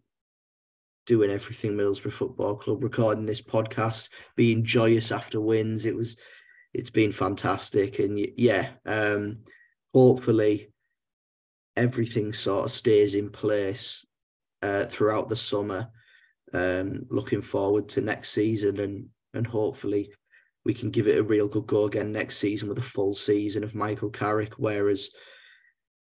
[1.05, 5.85] doing everything Middlesbrough Football Club, recording this podcast, being joyous after wins.
[5.85, 6.17] It was,
[6.73, 9.39] it's been fantastic, and yeah, um,
[9.93, 10.71] hopefully
[11.77, 14.05] everything sort of stays in place
[14.61, 15.89] uh, throughout the summer
[16.55, 20.09] um, looking forward to next season and and hopefully
[20.63, 23.63] we can give it a real good go again next season with a full season
[23.63, 24.53] of Michael Carrick.
[24.57, 25.11] Whereas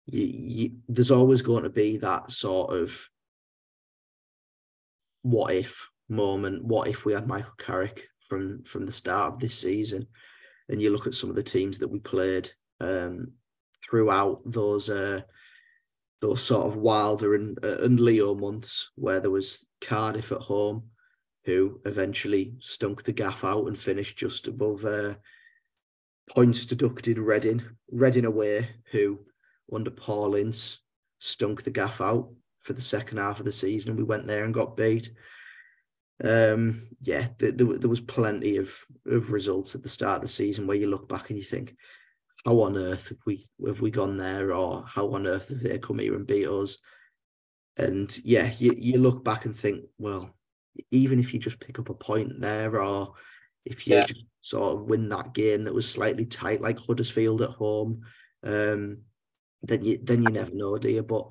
[0.06, 3.08] you, you, there's always going to be that sort of
[5.22, 6.64] what if moment.
[6.64, 10.06] What if we had Michael Carrick from from the start of this season?
[10.68, 13.32] And you look at some of the teams that we played um,
[13.88, 15.20] throughout those uh,
[16.20, 20.84] those sort of Wilder and uh, and Leo months where there was Cardiff at home,
[21.44, 25.14] who eventually stunk the gaff out and finished just above uh,
[26.30, 27.62] points deducted Reading.
[27.90, 29.20] Reading away, who
[29.72, 30.80] under Paul Ince
[31.18, 34.44] stunk the gaff out for the second half of the season, and we went there
[34.44, 35.10] and got beat.
[36.22, 38.74] Um, yeah, there, there was plenty of
[39.06, 41.76] of results at the start of the season where you look back and you think,
[42.48, 45.78] how on earth have we have we gone there, or how on earth have they
[45.78, 46.78] come here and beat us?
[47.76, 50.34] And yeah, you, you look back and think, well,
[50.90, 53.12] even if you just pick up a point there, or
[53.66, 54.06] if you yeah.
[54.06, 58.00] just sort of win that game that was slightly tight, like Huddersfield at home,
[58.44, 59.02] um,
[59.62, 61.02] then you then you never know, do you?
[61.02, 61.26] But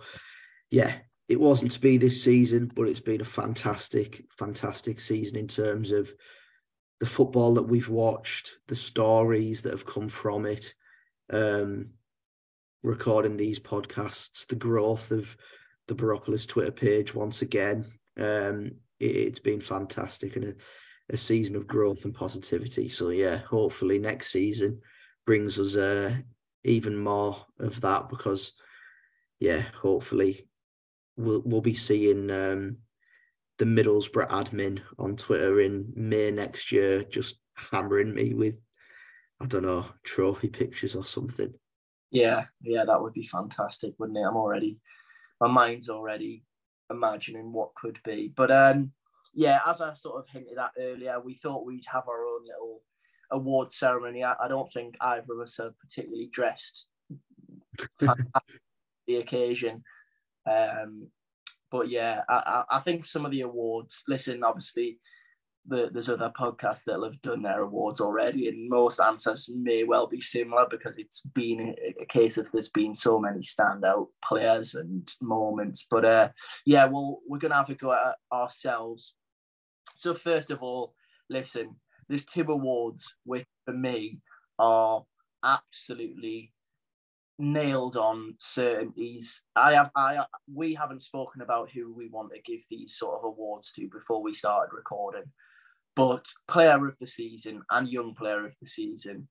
[0.70, 0.94] yeah,
[1.28, 5.92] it wasn't to be this season, but it's been a fantastic, fantastic season in terms
[5.92, 6.14] of
[7.00, 10.76] the football that we've watched, the stories that have come from it,
[11.32, 11.90] um,
[12.84, 15.36] recording these podcasts, the growth of
[15.88, 17.86] the Boropolis Twitter page once again.
[18.18, 20.56] Um, it, has been fantastic and a,
[21.12, 22.90] a, season of growth and positivity.
[22.90, 24.82] So yeah, hopefully next season
[25.26, 26.16] brings us uh,
[26.64, 28.54] even more of that because
[29.40, 30.48] yeah, hopefully
[31.16, 32.78] we'll we'll be seeing um,
[33.60, 38.60] the Middlesbrough admin on Twitter in May next year just hammering me with
[39.40, 41.54] I don't know trophy pictures or something.
[42.12, 44.22] Yeah, yeah, that would be fantastic, wouldn't it?
[44.22, 44.80] I'm already
[45.40, 46.44] my mind's already
[46.90, 48.32] imagining what could be.
[48.36, 48.92] But um,
[49.34, 52.82] yeah, as I sort of hinted at earlier, we thought we'd have our own little
[53.32, 54.24] award ceremony.
[54.24, 56.88] I, I don't think either of us are particularly dressed
[58.00, 58.16] for
[59.06, 59.84] the occasion.
[60.50, 61.10] Um,
[61.70, 64.04] but yeah, I, I think some of the awards.
[64.08, 65.00] Listen, obviously,
[65.68, 70.08] the, there's other podcasts that have done their awards already, and most answers may well
[70.08, 74.76] be similar because it's been a, a case of there's been so many standout players
[74.76, 75.86] and moments.
[75.90, 76.30] But uh,
[76.66, 79.16] yeah, well, we're gonna have a go at ourselves.
[79.96, 80.94] So first of all,
[81.30, 81.76] listen,
[82.08, 84.20] there's two awards which for me
[84.58, 85.04] are
[85.44, 86.54] absolutely
[87.40, 89.42] nailed on certainties.
[89.56, 93.26] I have I we haven't spoken about who we want to give these sort of
[93.26, 95.26] awards to before we started recording.
[95.98, 99.30] But player of the season and young player of the season,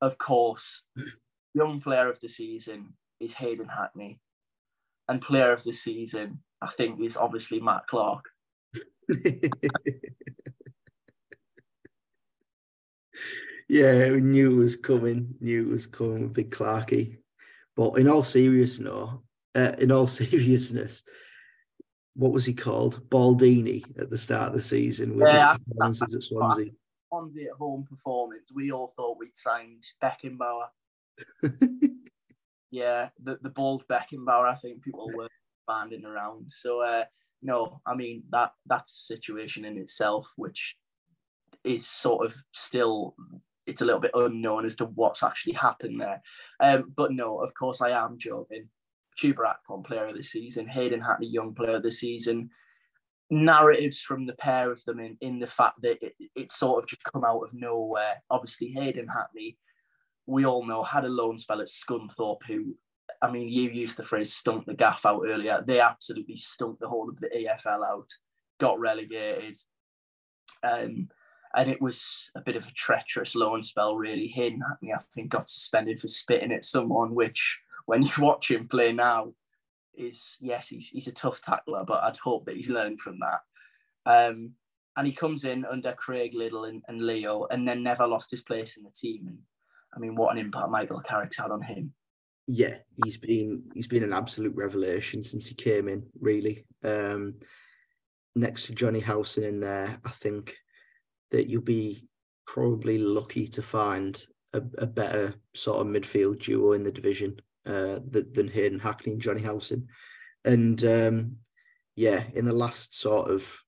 [0.00, 0.82] of course,
[1.54, 4.18] young player of the season is Hayden Hackney.
[5.08, 8.24] And player of the season, I think, is obviously Matt Clarke.
[13.68, 15.36] yeah, we knew it was coming.
[15.40, 17.18] Knew it was coming with Big Clarky.
[17.76, 19.10] But in all seriousness,
[19.54, 21.04] uh, in all seriousness,
[22.14, 23.08] what was he called?
[23.08, 25.54] Baldini at the start of the season with yeah,
[25.88, 26.70] his at Swansea.
[27.08, 28.44] Swansea at home performance.
[28.54, 30.66] We all thought we'd signed Beckenbauer.
[32.70, 35.28] yeah, the, the bald Beckenbauer, I think people were
[35.66, 36.50] banding around.
[36.50, 37.04] So uh,
[37.42, 40.76] no, I mean that that's a situation in itself which
[41.64, 43.14] is sort of still
[43.66, 46.20] it's a little bit unknown as to what's actually happened there.
[46.60, 48.68] Um, but no, of course I am joking.
[49.20, 52.50] Chuba Akpom player of the season, Hayden Hackney young player of the season.
[53.30, 56.88] Narratives from the pair of them in, in the fact that it, it sort of
[56.88, 58.22] just come out of nowhere.
[58.30, 59.56] Obviously, Hayden Hackney,
[60.26, 62.76] we all know, had a loan spell at Scunthorpe, who,
[63.22, 65.62] I mean, you used the phrase stunk the gaff out earlier.
[65.66, 68.08] They absolutely stunk the whole of the EFL out,
[68.60, 69.56] got relegated.
[70.62, 71.08] Um,
[71.54, 74.28] and it was a bit of a treacherous loan spell, really.
[74.28, 78.68] Hayden Hackney, I think, got suspended for spitting at someone, which when you watch him
[78.68, 79.32] play now,
[79.94, 83.40] is yes, he's he's a tough tackler, but I'd hope that he's learned from that.
[84.06, 84.52] Um,
[84.96, 88.42] and he comes in under Craig Liddle and, and Leo, and then never lost his
[88.42, 89.26] place in the team.
[89.26, 89.38] And
[89.94, 91.92] I mean, what an impact Michael Carrick's had on him.
[92.46, 96.04] Yeah, he's been he's been an absolute revelation since he came in.
[96.20, 97.34] Really, um,
[98.34, 100.56] next to Jonny Howson in there, I think
[101.30, 102.06] that you'll be
[102.46, 108.00] probably lucky to find a, a better sort of midfield duo in the division uh,
[108.08, 109.88] than Hayden Hackney and Jonny Howson.
[110.44, 111.36] And um,
[111.96, 113.62] yeah, in the last sort of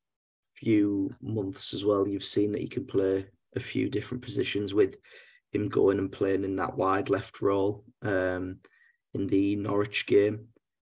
[0.57, 3.26] few months as well, you've seen that he can play
[3.57, 4.96] a few different positions with
[5.52, 8.59] him going and playing in that wide left role um,
[9.14, 10.48] in the Norwich game.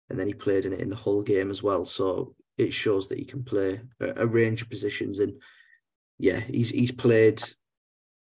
[0.09, 1.85] And then he played in it in the Hull game as well.
[1.85, 5.19] So it shows that he can play a, a range of positions.
[5.19, 5.41] And
[6.19, 7.41] yeah, he's he's played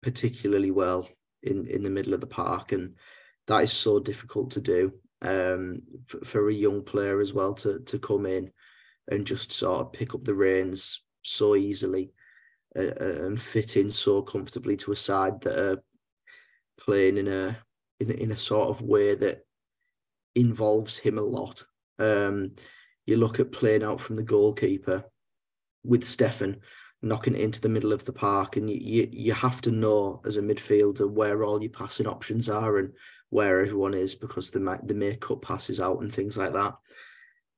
[0.01, 1.07] particularly well
[1.43, 2.71] in, in the middle of the park.
[2.71, 2.95] And
[3.51, 7.79] that is so difficult to do um, for, for, a young player as well to
[7.79, 8.49] to come in
[9.09, 12.11] and just sort of pick up the reins so easily
[12.77, 15.83] uh, uh, and fit in so comfortably to a side that are
[16.79, 17.57] playing in a
[17.99, 19.45] in, in a sort of way that
[20.35, 21.63] involves him a lot.
[21.99, 22.55] Um,
[23.05, 25.03] you look at playing out from the goalkeeper
[25.83, 26.61] with Steffen
[27.03, 30.21] knocking it into the middle of the park, and you, you you have to know
[30.25, 32.93] as a midfielder where all your passing options are and
[33.31, 36.75] where everyone is because they might they may cut passes out and things like that.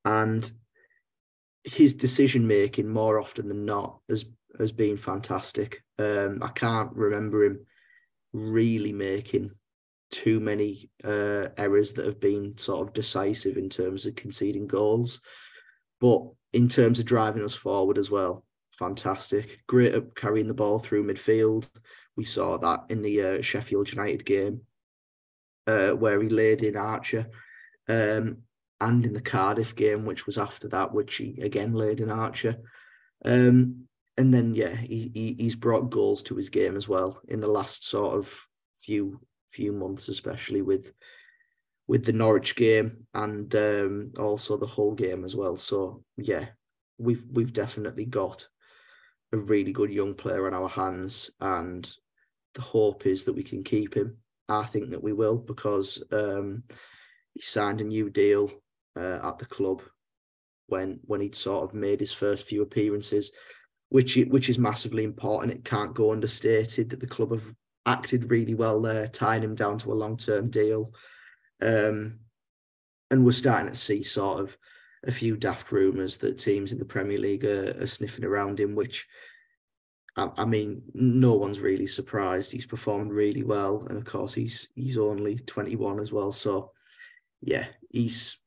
[0.06, 0.50] And
[1.66, 4.26] his decision making more often than not has
[4.58, 5.84] has been fantastic.
[6.00, 7.66] Um, I can't remember him
[8.32, 9.52] really making
[10.12, 15.20] too many uh, errors that have been sort of decisive in terms of conceding goals.
[16.00, 16.22] but
[16.54, 19.62] in terms of driving us forward as well, fantastic.
[19.68, 21.68] Great at carrying the ball through midfield.
[22.16, 24.62] We saw that in the uh, Sheffield United game
[25.68, 27.28] uh, where he laid in Archer,
[27.88, 28.38] um,
[28.82, 32.58] and in the Cardiff game, which was after that, which he again laid in Archer.
[33.26, 33.88] Um,
[34.18, 37.48] and then yeah, he, he he's brought goals to his game as well in the
[37.48, 38.48] last sort of
[38.80, 39.20] few
[39.52, 40.92] few months, especially with
[41.88, 45.58] with the Norwich game and um, also the whole game as well.
[45.58, 46.46] So yeah,
[46.98, 48.48] we've we've definitely got
[49.32, 51.90] a really good young player on our hands, and
[52.54, 54.18] the hope is that we can keep him.
[54.50, 56.64] I think that we will because um,
[57.34, 58.52] he signed a new deal
[58.96, 59.82] uh, at the club
[60.68, 63.32] when when he'd sort of made his first few appearances,
[63.90, 65.54] which which is massively important.
[65.54, 67.48] It can't go understated that the club have
[67.86, 70.94] acted really well there, tying him down to a long term deal.
[71.62, 72.20] Um,
[73.12, 74.58] and we're starting to see sort of
[75.06, 78.76] a few daft rumours that teams in the Premier League are, are sniffing around him,
[78.76, 79.06] which
[80.16, 82.52] I, mean, no one's really surprised.
[82.52, 86.32] He's performed really well, and of course, he's he's only 21 as well.
[86.32, 86.72] So,
[87.42, 88.38] yeah, he's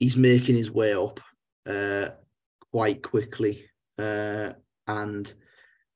[0.00, 1.20] he's making his way up
[1.66, 2.08] uh,
[2.72, 3.64] quite quickly,
[3.98, 4.54] uh,
[4.88, 5.32] and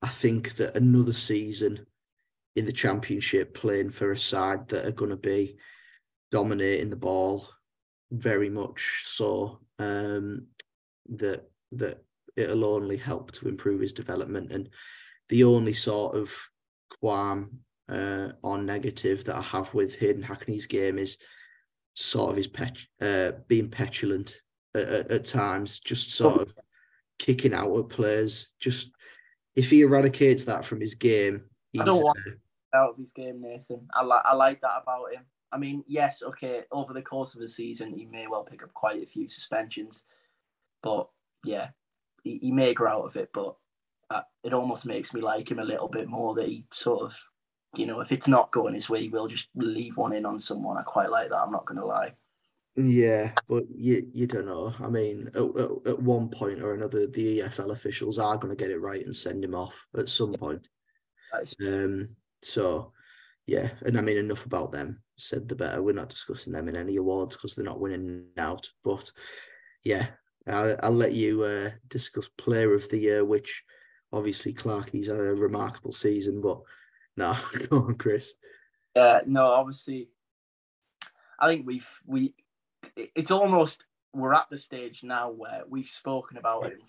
[0.03, 1.85] I think that another season
[2.55, 5.57] in the Championship, playing for a side that are going to be
[6.31, 7.49] dominating the ball
[8.13, 10.47] very much so um,
[11.09, 12.05] that that
[12.37, 14.69] it'll only help to improve his development and
[15.29, 16.33] the only sort of
[17.01, 21.19] qualm uh, or negative that I have with Hayden Hackney's game is
[21.95, 24.41] sort of his pet uh, being petulant
[24.75, 26.55] at, at, at, times, just sort of
[27.19, 28.51] kicking out at players.
[28.61, 28.91] Just
[29.57, 31.45] if he eradicates that from his game,
[31.79, 33.89] I don't want uh, out of his game, Nathan.
[33.93, 35.23] I like I like that about him.
[35.53, 38.73] I mean, yes, okay, over the course of the season, he may well pick up
[38.73, 40.05] quite a few suspensions,
[40.83, 41.09] but
[41.45, 41.71] yeah,
[42.25, 43.31] he, he may grow out of it.
[43.33, 43.55] But
[44.11, 47.19] uh, it almost makes me like him a little bit more that he sort of,
[47.77, 50.41] you know, if it's not going his way, he will just leave one in on
[50.41, 50.77] someone.
[50.77, 51.39] I quite like that.
[51.39, 52.15] I'm not going to lie.
[52.77, 54.73] Yeah, but you you don't know.
[54.79, 58.63] I mean, at, at, at, one point or another, the EFL officials are going to
[58.63, 60.69] get it right and send him off at some point.
[61.63, 62.17] Um.
[62.43, 62.93] So,
[63.47, 65.83] yeah, and I mean, enough about them said the better.
[65.83, 68.69] We're not discussing them in any awards because they're not winning out.
[68.83, 69.11] But
[69.85, 70.07] yeah,
[70.51, 73.65] I'll, I'll let you uh, discuss Player of the Year, which
[74.13, 76.41] obviously Clarkie's had a remarkable season.
[76.41, 76.61] But
[77.17, 77.37] no,
[77.71, 78.35] go on, Chris.
[78.95, 80.09] Yeah, no, obviously,
[81.39, 82.35] I think we've we.
[82.97, 86.81] It's almost we're at the stage now where we've spoken about it.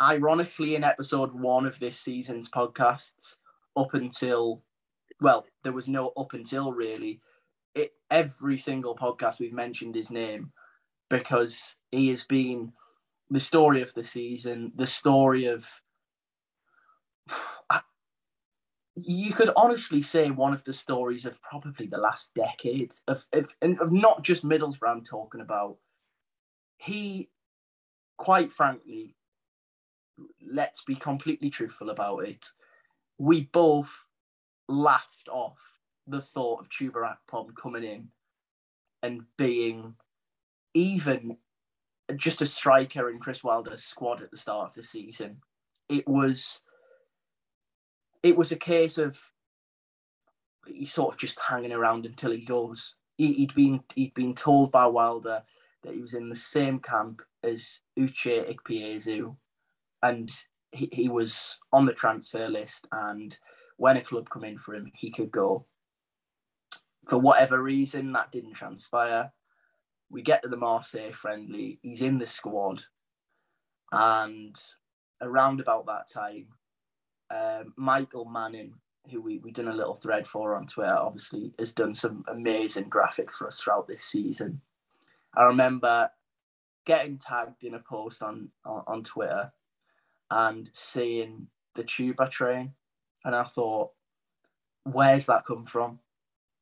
[0.00, 3.36] Ironically, in episode one of this season's podcasts,
[3.76, 4.62] up until
[5.20, 7.20] well, there was no up until really.
[7.74, 10.50] It, every single podcast we've mentioned his name
[11.08, 12.72] because he has been
[13.30, 15.68] the story of the season, the story of.
[19.02, 23.54] You could honestly say one of the stories of probably the last decade of of,
[23.62, 25.78] of not just Middlesbrough I'm talking about.
[26.76, 27.30] He,
[28.18, 29.14] quite frankly,
[30.46, 32.48] let's be completely truthful about it.
[33.16, 34.04] We both
[34.68, 35.58] laughed off
[36.06, 38.08] the thought of Chuba Akpom coming in
[39.02, 39.94] and being
[40.74, 41.38] even
[42.12, 45.38] just a striker in Chris Wilder's squad at the start of the season.
[45.88, 46.60] It was
[48.22, 49.18] it was a case of
[50.66, 52.94] he's sort of just hanging around until he goes.
[53.16, 55.42] He, had been he'd been told by Wilder
[55.82, 59.36] that he was in the same camp as Uche Ikpeazu,
[60.02, 60.30] and
[60.72, 63.38] he, he was on the transfer list and
[63.80, 65.64] when a club come in for him, he could go.
[67.08, 69.32] For whatever reason, that didn't transpire.
[70.10, 71.78] We get to the Marseille friendly.
[71.82, 72.82] He's in the squad,
[73.92, 74.60] and
[75.20, 76.48] around about that time,
[77.30, 78.74] um, Michael Manning,
[79.10, 82.90] who we we done a little thread for on Twitter, obviously has done some amazing
[82.90, 84.60] graphics for us throughout this season.
[85.34, 86.10] I remember
[86.84, 89.52] getting tagged in a post on on, on Twitter
[90.30, 92.74] and seeing the Chuba train
[93.24, 93.90] and I thought,
[94.84, 96.00] where's that come from?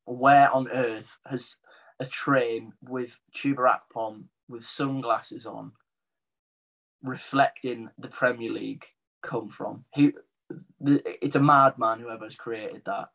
[0.05, 1.55] Where on earth has
[1.99, 5.73] a train with Akpom with sunglasses on,
[7.03, 8.85] reflecting the Premier League,
[9.21, 9.85] come from?
[9.95, 10.13] Who?
[10.79, 13.09] The, it's a madman whoever's created that.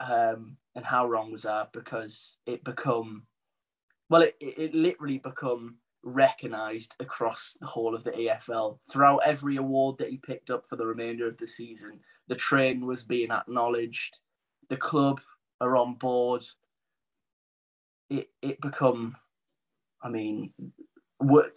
[0.00, 1.72] Um, and how wrong was that?
[1.72, 3.24] Because it become,
[4.08, 8.78] well, it, it literally become recognised across the whole of the EFL.
[8.90, 12.86] throughout every award that he picked up for the remainder of the season the train
[12.86, 14.20] was being acknowledged,
[14.68, 15.20] the club
[15.60, 16.44] are on board.
[18.10, 19.16] It it become,
[20.02, 20.52] I mean,
[21.20, 21.50] we're,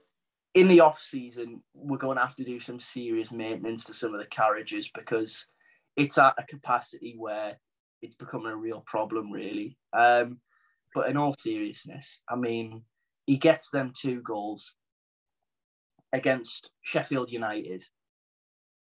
[0.54, 4.14] in the off season, we're going to have to do some serious maintenance to some
[4.14, 5.48] of the carriages because
[5.96, 7.58] it's at a capacity where
[8.02, 9.78] it's becoming a real problem, really.
[9.94, 10.40] Um,
[10.94, 12.84] but in all seriousness, I mean,
[13.26, 14.74] he gets them two goals
[16.12, 17.84] against Sheffield United.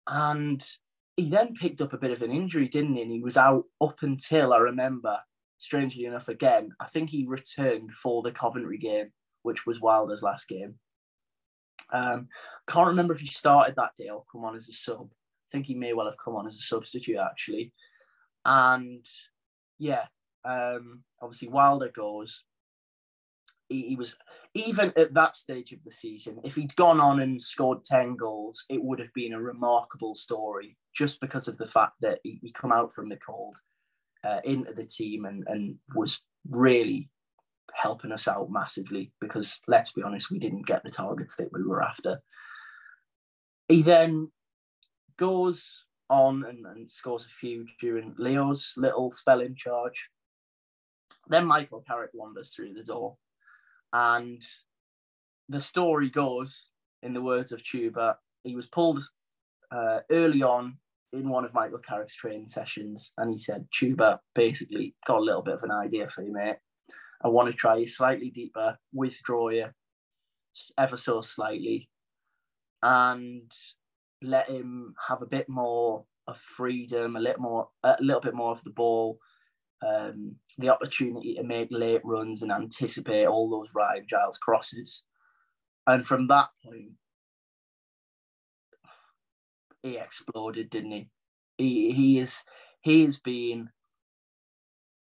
[0.07, 0.65] And
[1.15, 3.01] he then picked up a bit of an injury, didn't he?
[3.01, 5.19] And he was out up until I remember,
[5.57, 9.11] strangely enough, again, I think he returned for the Coventry game,
[9.43, 10.75] which was Wilder's last game.
[11.93, 12.27] Um,
[12.67, 15.09] can't remember if he started that day or come on as a sub.
[15.11, 17.71] I think he may well have come on as a substitute actually.
[18.43, 19.05] And
[19.77, 20.05] yeah,
[20.43, 22.43] um, obviously Wilder goes.
[23.69, 24.15] He, he, was
[24.53, 26.39] even at that stage of the season.
[26.43, 30.77] If he'd gone on and scored ten goals, it would have been a remarkable story,
[30.95, 33.57] just because of the fact that he, he come out from the cold
[34.25, 37.09] uh, into the team and and was really
[37.73, 39.11] helping us out massively.
[39.19, 42.21] Because let's be honest, we didn't get the targets that we were after.
[43.67, 44.31] He then
[45.17, 50.09] goes on and, and scores a few during Leo's little spell in charge.
[51.27, 53.17] Then Michael Carrick wanders through the door.
[53.91, 54.41] And
[55.49, 56.69] the story goes,
[57.01, 59.03] in the words of Chuba, he was pulled
[59.71, 60.77] uh, early on
[61.13, 63.13] in one of Michael Carrick's training sessions.
[63.17, 66.57] And he said, Chuba, basically, got a little bit of an idea for you, mate.
[67.23, 69.67] I want to try you slightly deeper, withdraw you
[70.77, 71.89] ever so slightly.
[72.83, 73.51] And
[74.21, 78.51] let him have a bit more of freedom, a little more, a little bit more
[78.51, 79.19] of the ball,
[79.85, 85.03] um, the opportunity to make late runs and anticipate all those Ryan Giles crosses.
[85.87, 86.93] And from that point,
[89.85, 91.09] he exploded, didn't he?
[91.57, 92.43] He he is
[92.81, 93.69] he has been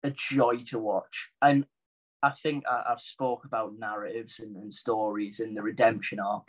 [0.03, 1.65] a joy to watch, and
[2.21, 6.47] I think I, have spoke about narratives and, and stories in the redemption arc.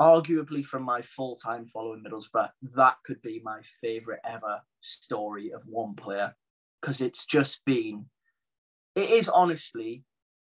[0.00, 5.62] Arguably from my full time following Middlesbrough, that could be my favourite ever story of
[5.66, 6.34] one player.
[6.80, 8.06] Because it's just been,
[8.96, 10.04] it is honestly,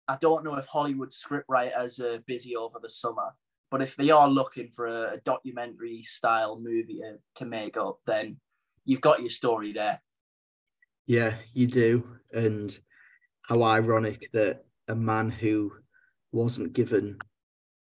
[0.06, 3.32] I don't know if Hollywood scriptwriters are busy over the summer,
[3.70, 8.00] but if they are looking for a, a documentary style movie to, to make up,
[8.06, 8.38] then
[8.84, 10.02] you've got your story there.
[11.06, 12.18] Yeah, you do.
[12.32, 12.76] And
[13.42, 15.72] how ironic that a man who
[16.32, 17.18] wasn't given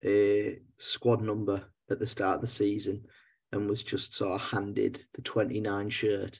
[0.03, 3.05] a squad number at the start of the season
[3.51, 6.39] and was just sort of handed the 29 shirt,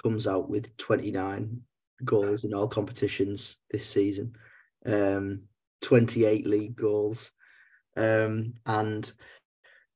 [0.00, 1.60] comes out with 29
[2.04, 4.34] goals in all competitions this season,
[4.86, 5.42] um,
[5.82, 7.32] 28 league goals,
[7.98, 9.10] um, and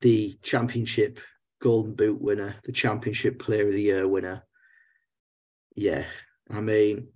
[0.00, 1.20] the championship
[1.60, 4.44] golden boot winner, the championship player of the year winner.
[5.76, 6.04] Yeah,
[6.50, 7.08] I mean,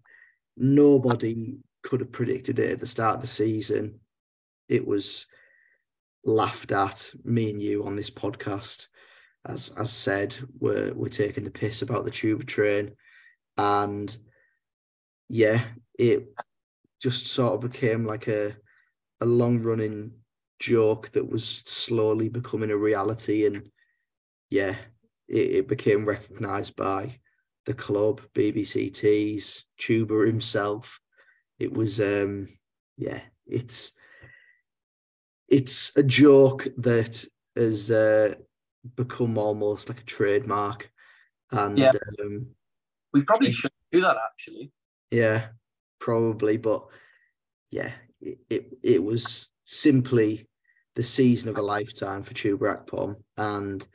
[0.56, 4.00] nobody could have predicted it at the start of the season.
[4.68, 5.26] It was
[6.24, 8.86] laughed at me and you on this podcast.
[9.44, 12.96] As as said, we're we're taking the piss about the Chuba train,
[13.56, 14.16] and
[15.28, 15.62] yeah,
[15.98, 16.28] it
[17.00, 18.56] just sort of became like a
[19.20, 20.12] a long running
[20.58, 23.70] joke that was slowly becoming a reality, and
[24.50, 24.76] yeah,
[25.28, 27.18] it, it became recognised by
[27.64, 31.00] the club, BBC Tees, Chuba himself.
[31.58, 32.48] It was um
[32.96, 33.92] yeah, it's
[35.48, 38.34] it's a joke that has uh,
[38.96, 40.90] become almost like a trademark.
[41.52, 41.92] And yeah.
[42.24, 42.48] um,
[43.12, 44.72] we probably should do that actually.
[45.10, 45.46] Yeah,
[46.00, 46.56] probably.
[46.56, 46.86] But
[47.70, 50.48] yeah, it, it, it was simply
[50.94, 53.16] the season of a lifetime for Akpom.
[53.36, 53.86] And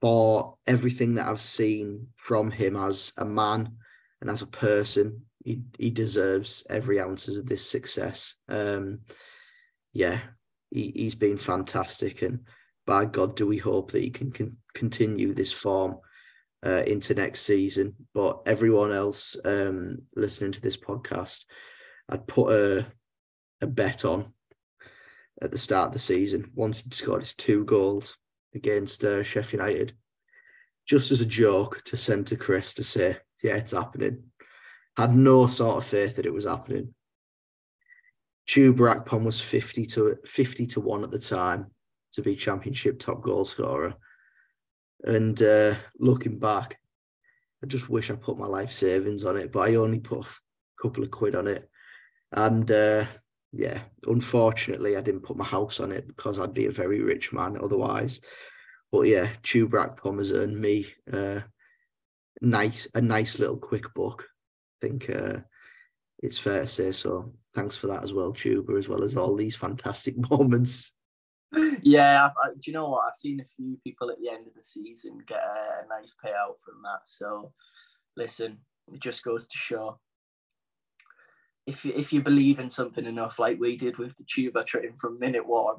[0.00, 3.76] for everything that I've seen from him as a man
[4.20, 8.36] and as a person, he, he deserves every ounce of this success.
[8.48, 9.00] Um,
[9.92, 10.20] yeah,
[10.70, 12.40] he, he's been fantastic, and
[12.86, 15.98] by God, do we hope that he can, can continue this form
[16.64, 17.94] uh, into next season.
[18.14, 21.44] But everyone else um, listening to this podcast,
[22.08, 22.86] I'd put a
[23.60, 24.32] a bet on
[25.42, 28.16] at the start of the season once he'd scored his two goals
[28.54, 29.92] against uh, Sheffield United,
[30.86, 34.24] just as a joke to send to Chris to say, "Yeah, it's happening."
[34.96, 36.94] Had no sort of faith that it was happening.
[38.46, 41.70] Chuba Akpom was 50 to 50 to 1 at the time
[42.12, 43.94] to be championship top goal scorer.
[45.04, 46.78] And uh, looking back,
[47.62, 50.28] I just wish I put my life savings on it, but I only put a
[50.80, 51.68] couple of quid on it.
[52.32, 53.06] And uh,
[53.52, 57.32] yeah, unfortunately, I didn't put my house on it because I'd be a very rich
[57.32, 58.20] man otherwise.
[58.90, 61.40] But yeah, Chuba Akpom has earned me uh,
[62.40, 64.24] nice a nice little quick book.
[64.82, 65.40] I think uh,
[66.22, 67.34] it's fair to say so.
[67.54, 70.94] thanks for that as well, Chuba, as well as all these fantastic moments.
[71.82, 73.04] Yeah, I, do you know what?
[73.06, 76.14] I've seen a few people at the end of the season get a, a nice
[76.24, 77.00] payout from that.
[77.06, 77.52] So,
[78.16, 78.58] listen,
[78.90, 79.98] it just goes to show
[81.66, 85.18] if if you believe in something enough, like we did with the Chuba train from
[85.18, 85.76] minute one,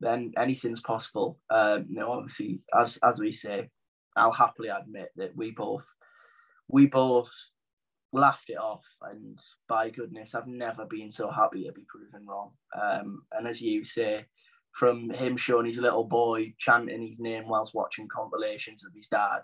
[0.00, 1.38] then anything's possible.
[1.50, 3.70] Um, you know, obviously, as as we say,
[4.16, 5.86] I'll happily admit that we both
[6.68, 7.32] we both
[8.12, 9.38] laughed it off, and
[9.68, 12.52] by goodness, I've never been so happy to be proven wrong.
[12.80, 14.26] Um, and as you say,
[14.72, 19.42] from him showing his little boy chanting his name whilst watching compilations of his dad,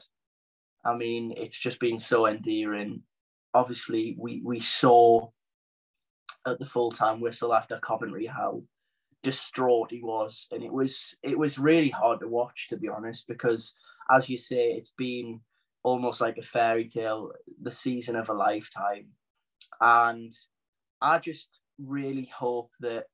[0.85, 3.03] I mean, it's just been so endearing.
[3.53, 5.31] Obviously, we we saw
[6.47, 8.63] at the full time whistle after Coventry how
[9.23, 13.27] distraught he was, and it was it was really hard to watch to be honest
[13.27, 13.75] because
[14.11, 15.41] as you say, it's been
[15.83, 19.09] almost like a fairy tale, the season of a lifetime.
[19.81, 20.33] And
[21.01, 23.07] I just really hope that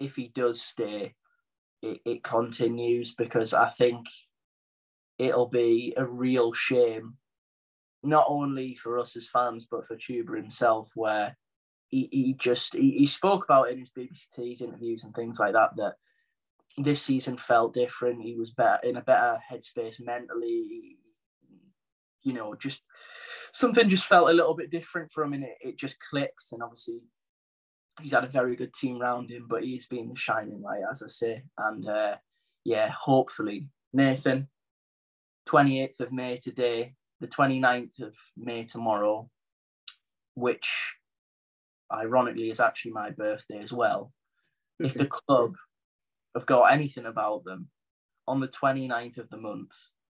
[0.00, 1.14] if he does stay,
[1.82, 4.06] it, it continues because I think
[5.18, 7.14] it'll be a real shame,
[8.02, 11.36] not only for us as fans, but for Chuba himself, where
[11.94, 15.38] he, he just he, he spoke about it in his BBC Tees interviews and things
[15.38, 15.94] like that that
[16.76, 18.22] this season felt different.
[18.22, 20.98] He was better in a better headspace mentally
[22.24, 22.82] you know, just
[23.52, 26.46] something just felt a little bit different for him and it, it just clicked.
[26.50, 27.00] And obviously,
[28.00, 31.02] he's had a very good team around him, but he's been the shining light, as
[31.02, 31.42] I say.
[31.56, 32.16] And uh,
[32.64, 34.48] yeah, hopefully, Nathan,
[35.48, 39.30] 28th of May today, the 29th of May tomorrow,
[40.34, 40.96] which
[41.92, 44.12] ironically is actually my birthday as well.
[44.80, 45.54] if the club
[46.34, 47.68] have got anything about them,
[48.26, 49.72] on the 29th of the month,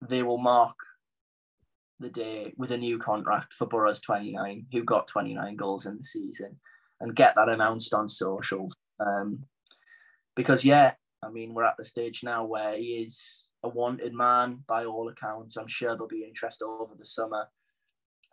[0.07, 0.77] they will mark
[2.01, 6.05] the day with a new contract for Boro's 29, who got 29 goals in the
[6.05, 6.61] season,
[7.01, 8.75] and get that announced on socials.
[9.01, 9.45] Um,
[10.37, 14.63] because, yeah, I mean, we're at the stage now where he is a wanted man
[14.67, 15.57] by all accounts.
[15.57, 17.49] I'm sure there'll be interest over the summer.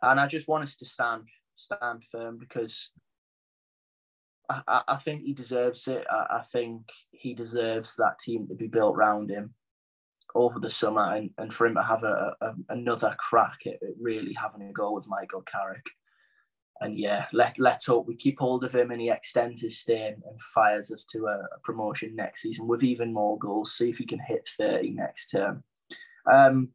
[0.01, 1.23] And I just want us to stand
[1.53, 2.89] stand firm because
[4.67, 6.05] I, I think he deserves it.
[6.09, 9.53] I, I think he deserves that team to be built around him
[10.35, 13.95] over the summer and, and for him to have a, a another crack at, at,
[13.99, 15.85] really having a go with Michael Carrick.
[16.79, 20.07] And yeah, let, let's hope we keep hold of him and he extends his stay
[20.07, 23.73] and, and fires us to a, a, promotion next season with even more goals.
[23.73, 25.63] See if he can hit 30 next term.
[26.31, 26.69] Um,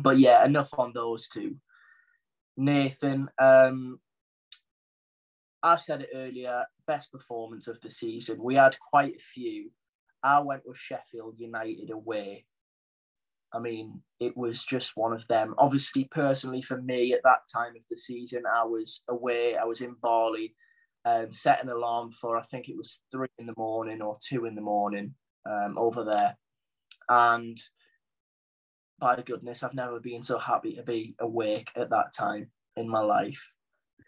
[0.00, 1.56] but yeah, enough on those two.
[2.58, 4.00] Nathan, um,
[5.62, 8.42] I said it earlier, best performance of the season.
[8.42, 9.70] We had quite a few.
[10.22, 12.46] I went with Sheffield United away
[13.52, 15.54] I mean, it was just one of them.
[15.58, 19.82] Obviously, personally, for me at that time of the season, I was away, I was
[19.82, 20.54] in Bali,
[21.04, 24.46] um, set an alarm for, I think it was three in the morning or two
[24.46, 25.14] in the morning
[25.44, 26.36] um, over there.
[27.08, 27.60] And
[28.98, 33.00] by goodness, I've never been so happy to be awake at that time in my
[33.00, 33.52] life.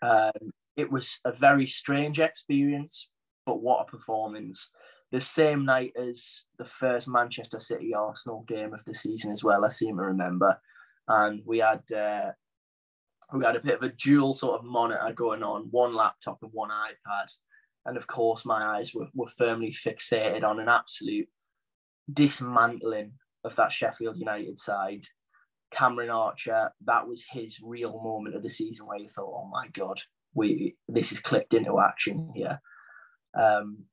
[0.00, 3.08] Um, it was a very strange experience,
[3.46, 4.70] but what a performance
[5.14, 9.64] the same night as the first Manchester City Arsenal game of the season as well.
[9.64, 10.58] I seem to remember,
[11.06, 12.32] and we had uh,
[13.32, 16.50] we had a bit of a dual sort of monitor going on, one laptop and
[16.52, 17.30] one iPad,
[17.86, 21.28] and of course my eyes were, were firmly fixated on an absolute
[22.12, 23.12] dismantling
[23.44, 25.06] of that Sheffield United side.
[25.70, 29.68] Cameron Archer, that was his real moment of the season where you thought, oh my
[29.68, 30.00] god,
[30.34, 32.60] we this is clicked into action here.
[33.38, 33.84] Um,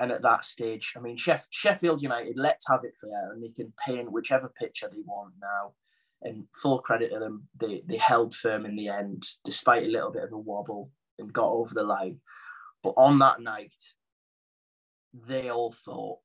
[0.00, 3.50] and at that stage, I mean, Sheff- Sheffield United, let's have it fair, and they
[3.50, 5.74] can paint whichever picture they want now.
[6.22, 10.10] And full credit to them, they, they held firm in the end, despite a little
[10.10, 12.20] bit of a wobble, and got over the line.
[12.82, 13.74] But on that night,
[15.14, 16.18] they all thought,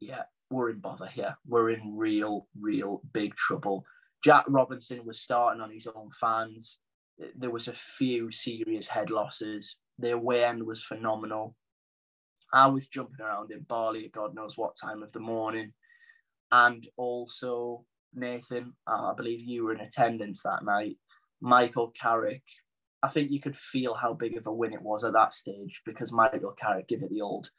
[0.00, 1.36] yeah, we're in bother here.
[1.46, 3.84] We're in real, real big trouble.
[4.24, 6.78] Jack Robinson was starting on his own fans.
[7.36, 9.76] There was a few serious head losses.
[9.98, 11.56] The away end was phenomenal.
[12.52, 15.72] I was jumping around in Bali at God knows what time of the morning.
[16.50, 17.84] And also,
[18.14, 20.98] Nathan, uh, I believe you were in attendance that night.
[21.40, 22.42] Michael Carrick,
[23.02, 25.80] I think you could feel how big of a win it was at that stage
[25.86, 27.50] because Michael Carrick gave it the old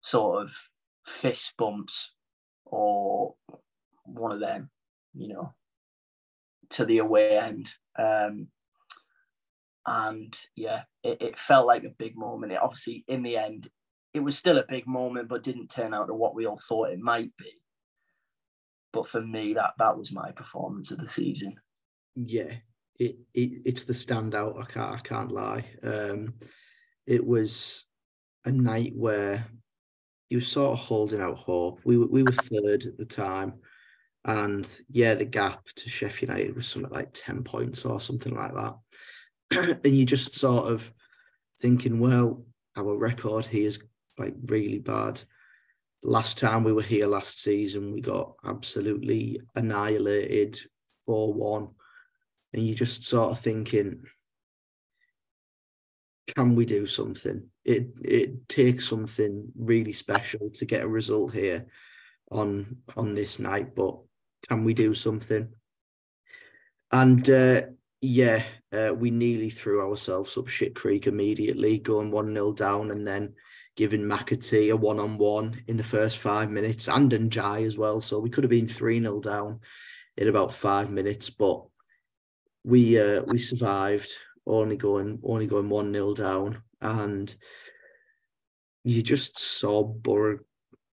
[0.00, 0.52] sort of
[1.06, 2.12] fist bumps
[2.64, 3.34] or
[4.04, 4.70] one of them,
[5.14, 5.54] you know,
[6.70, 7.72] to the away end.
[7.98, 8.48] Um,
[9.86, 12.52] and yeah, it, it felt like a big moment.
[12.52, 13.68] It obviously, in the end,
[14.12, 16.90] it was still a big moment, but didn't turn out to what we all thought
[16.90, 17.50] it might be.
[18.92, 21.56] But for me, that that was my performance of the season.
[22.14, 22.52] Yeah,
[22.98, 24.60] it, it it's the standout.
[24.60, 25.64] I can't I can't lie.
[25.82, 26.34] Um,
[27.06, 27.84] it was
[28.44, 29.44] a night where
[30.30, 31.80] you were sort of holding out hope.
[31.84, 33.54] We were, we were third at the time.
[34.24, 38.54] And yeah, the gap to Sheffield United was something like 10 points or something like
[38.54, 38.74] that.
[39.84, 40.92] and you just sort of
[41.58, 42.44] thinking, well,
[42.76, 43.78] our record here is
[44.18, 45.20] like really bad.
[46.02, 50.58] Last time we were here last season, we got absolutely annihilated
[51.06, 51.68] 4 1.
[52.52, 54.04] And you just sort of thinking,
[56.36, 57.48] can we do something?
[57.64, 61.66] It it takes something really special to get a result here
[62.30, 63.98] on on this night, but
[64.48, 65.48] can we do something?
[66.92, 67.62] And uh,
[68.04, 73.06] yeah, uh, we nearly threw ourselves up shit creek immediately, going one 0 down, and
[73.06, 73.34] then
[73.76, 78.02] giving McAtee a one on one in the first five minutes, and Ndiaye as well.
[78.02, 79.60] So we could have been three 0 down
[80.18, 81.64] in about five minutes, but
[82.62, 84.12] we uh, we survived
[84.46, 87.34] only going only going one 0 down, and
[88.84, 90.40] you just saw Boro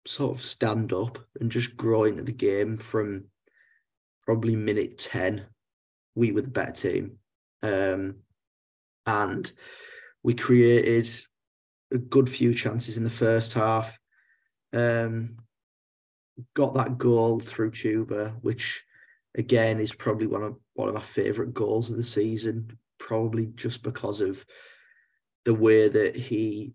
[0.04, 3.24] sort of stand up and just grow into the game from
[4.26, 5.46] probably minute ten.
[6.18, 7.18] We were the better team,
[7.62, 8.16] um,
[9.06, 9.50] and
[10.22, 11.08] we created
[11.92, 13.96] a good few chances in the first half.
[14.72, 15.36] Um,
[16.54, 18.84] got that goal through Chuba, which
[19.36, 23.82] again is probably one of one of my favourite goals of the season probably just
[23.82, 24.44] because of
[25.44, 26.72] the way that he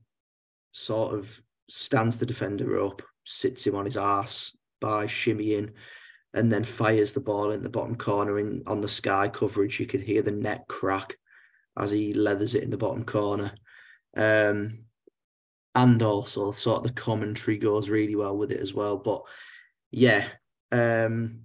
[0.72, 5.72] sort of stands the defender up, sits him on his ass by shimmying,
[6.34, 8.40] and then fires the ball in the bottom corner.
[8.40, 11.16] And on the sky coverage, you could hear the net crack
[11.78, 13.52] as he leathers it in the bottom corner.
[14.16, 14.86] Um,
[15.76, 18.98] and also, sort of the commentary goes really well with it as well.
[18.98, 19.24] But
[19.92, 20.28] yeah,
[20.72, 21.42] um,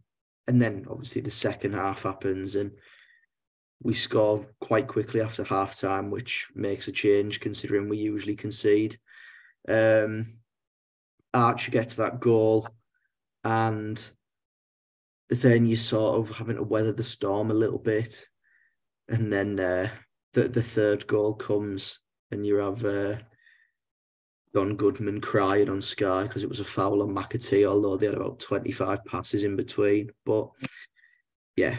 [0.47, 2.73] and then obviously the second half happens, and
[3.83, 8.99] we score quite quickly after half time, which makes a change considering we usually concede.
[9.69, 10.39] Um,
[11.33, 12.69] Archer gets that goal,
[13.45, 14.03] and
[15.29, 18.27] then you sort of having to weather the storm a little bit,
[19.09, 19.89] and then uh,
[20.33, 22.01] the the third goal comes,
[22.31, 23.17] and you have uh,
[24.55, 28.15] Don Goodman crying on Sky because it was a foul on McAtee, although they had
[28.15, 30.11] about twenty five passes in between.
[30.25, 30.49] But
[31.57, 31.79] yeah,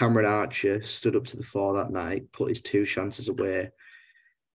[0.00, 3.70] Cameron Archer stood up to the fore that night, put his two chances away,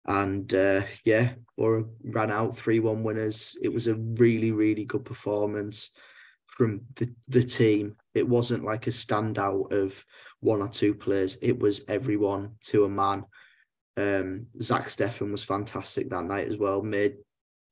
[0.07, 3.55] and uh, yeah, or ran out three one winners.
[3.63, 5.91] It was a really really good performance
[6.57, 7.97] from the the team.
[8.15, 10.05] It wasn't like a standout of
[10.41, 11.37] one or two players.
[11.43, 13.25] It was everyone to a man.
[13.97, 16.83] Um, Zach Steffen was fantastic that night as well.
[16.83, 17.17] Made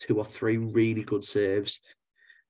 [0.00, 1.78] two or three really good saves,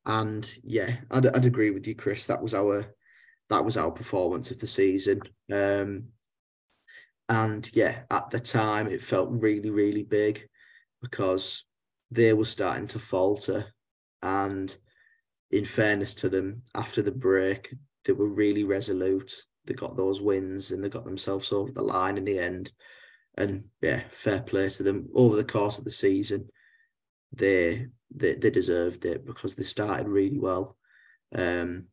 [0.07, 2.26] and yeah, I'd, I'd agree with you, Chris.
[2.26, 2.87] That was our
[3.51, 5.20] that was our performance of the season.
[5.53, 6.05] Um,
[7.28, 10.49] and yeah, at the time, it felt really, really big
[11.03, 11.64] because
[12.11, 13.66] they were starting to falter.
[14.22, 14.74] And
[15.53, 17.74] in fairness to them, after the break,
[18.05, 19.32] they were really resolute.
[19.66, 22.72] They got those wins and they got themselves over the line in the end.
[23.36, 25.09] And yeah, fair play to them.
[25.14, 26.48] Over the course of the season,
[27.32, 30.76] they they, they deserved it because they started really well.
[31.34, 31.86] Um,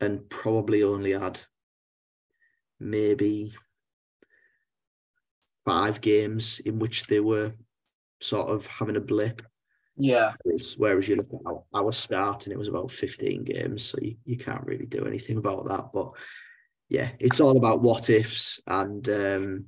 [0.00, 1.40] and probably only had
[2.78, 3.54] maybe
[5.64, 7.54] five games in which they were
[8.20, 9.42] sort of having a blip.
[9.96, 10.32] Yeah.
[10.76, 14.16] Whereas, you look at our, our start and it was about 15 games, so you,
[14.24, 15.90] you can't really do anything about that.
[15.92, 16.12] But
[16.88, 19.64] yeah, it's all about what ifs and um,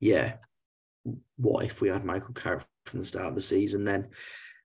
[0.00, 0.34] yeah,
[1.36, 3.84] what if we had Michael Carrick from the start of the season?
[3.84, 4.08] Then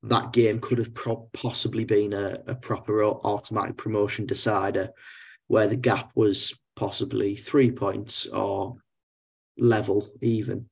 [0.04, 4.90] that game could have pro- possibly been a, a proper automatic promotion decider
[5.48, 8.76] where the gap was possibly three points or
[9.58, 10.68] level even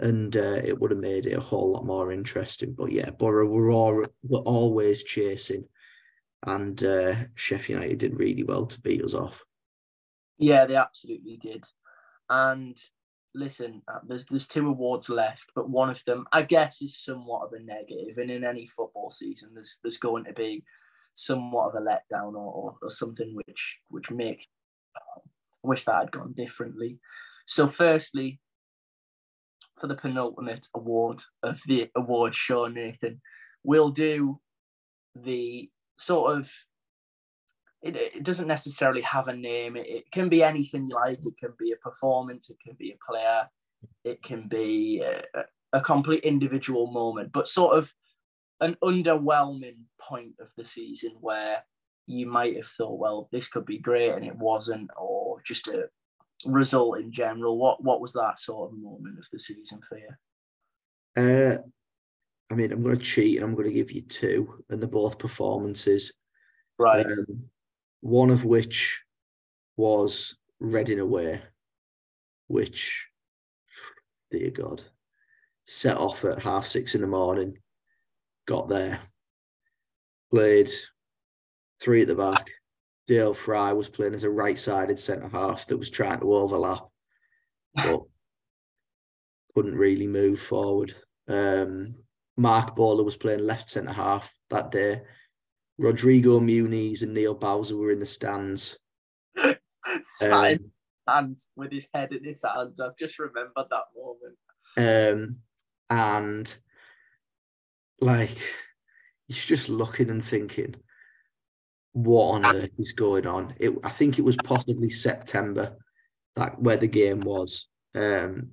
[0.00, 3.46] and uh, it would have made it a whole lot more interesting but yeah Boro
[3.46, 5.64] were, all, were always chasing
[6.46, 9.44] and uh, Sheffield United did really well to beat us off
[10.38, 11.64] yeah they absolutely did
[12.28, 12.80] and
[13.34, 17.46] listen, uh, there's there's two awards left, but one of them, I guess, is somewhat
[17.46, 18.18] of a negative.
[18.18, 20.64] And in any football season, there's there's going to be
[21.12, 24.46] somewhat of a letdown or, or, something which which makes
[24.96, 25.20] uh,
[25.62, 26.98] wish that had gone differently.
[27.46, 28.40] So, firstly,
[29.80, 33.20] for the penultimate award of the award show, Nathan,
[33.64, 34.40] we'll do
[35.14, 36.50] the sort of
[37.82, 39.76] it, it doesn't necessarily have a name.
[39.76, 41.24] It, it, can be anything you like.
[41.24, 42.50] It can be a performance.
[42.50, 43.48] It can be a player.
[44.04, 47.92] It can be a, a complete individual moment, but sort of
[48.60, 51.64] an underwhelming point of the season where
[52.06, 55.88] you might have thought, well, this could be great, and it wasn't, or just a
[56.46, 57.58] result in general.
[57.58, 60.08] What what was that sort of moment of the season for you?
[61.16, 61.58] Uh,
[62.50, 63.36] I mean, I'm going to cheat.
[63.36, 66.12] and I'm going to give you two, and they're both performances.
[66.78, 67.06] Right.
[67.06, 67.44] Um,
[68.00, 69.00] one of which
[69.76, 71.40] was Reading away,
[72.48, 73.06] which,
[74.30, 74.82] dear God,
[75.64, 77.56] set off at half six in the morning,
[78.46, 79.00] got there,
[80.30, 80.68] played
[81.80, 82.50] three at the back.
[83.10, 86.86] Dael Fry was playing as a right sided centre half that was trying to overlap,
[87.74, 88.02] but
[89.52, 90.94] couldn't really move forward.
[91.26, 91.96] Um,
[92.36, 95.02] Marc Bola was playing left centre half that day.
[95.76, 98.78] Rodrigo Muniz and Neil Bowser were in the stands.
[100.02, 100.70] Sat in
[101.08, 102.78] hands with his head in his hands.
[102.78, 105.18] I've just remembered that moment.
[105.18, 105.38] Um,
[105.90, 106.56] and
[108.00, 108.38] like,
[109.26, 110.76] he's just looking and thinking,
[111.92, 113.54] what on earth is going on?
[113.58, 115.76] It, I think it was possibly September
[116.36, 117.66] that where the game was.
[117.94, 118.50] Um,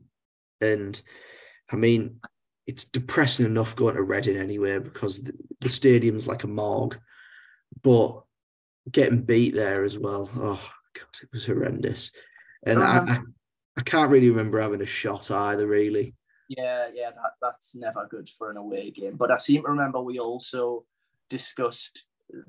[0.62, 1.00] and
[1.72, 2.20] I mean,
[2.66, 7.00] it's depressing enough going to Reading anyway because the, the stadium's like a morgue,
[7.84, 8.24] but
[8.92, 10.30] getting beat there as well.
[10.36, 12.12] Oh god, it was horrendous.
[12.66, 13.20] And I, I,
[13.78, 16.16] I can't really remember having a shot either, really.
[16.50, 19.16] Yeah, yeah, that, that's never good for an away game.
[19.16, 20.86] But I seem to remember we also
[21.30, 22.04] discussed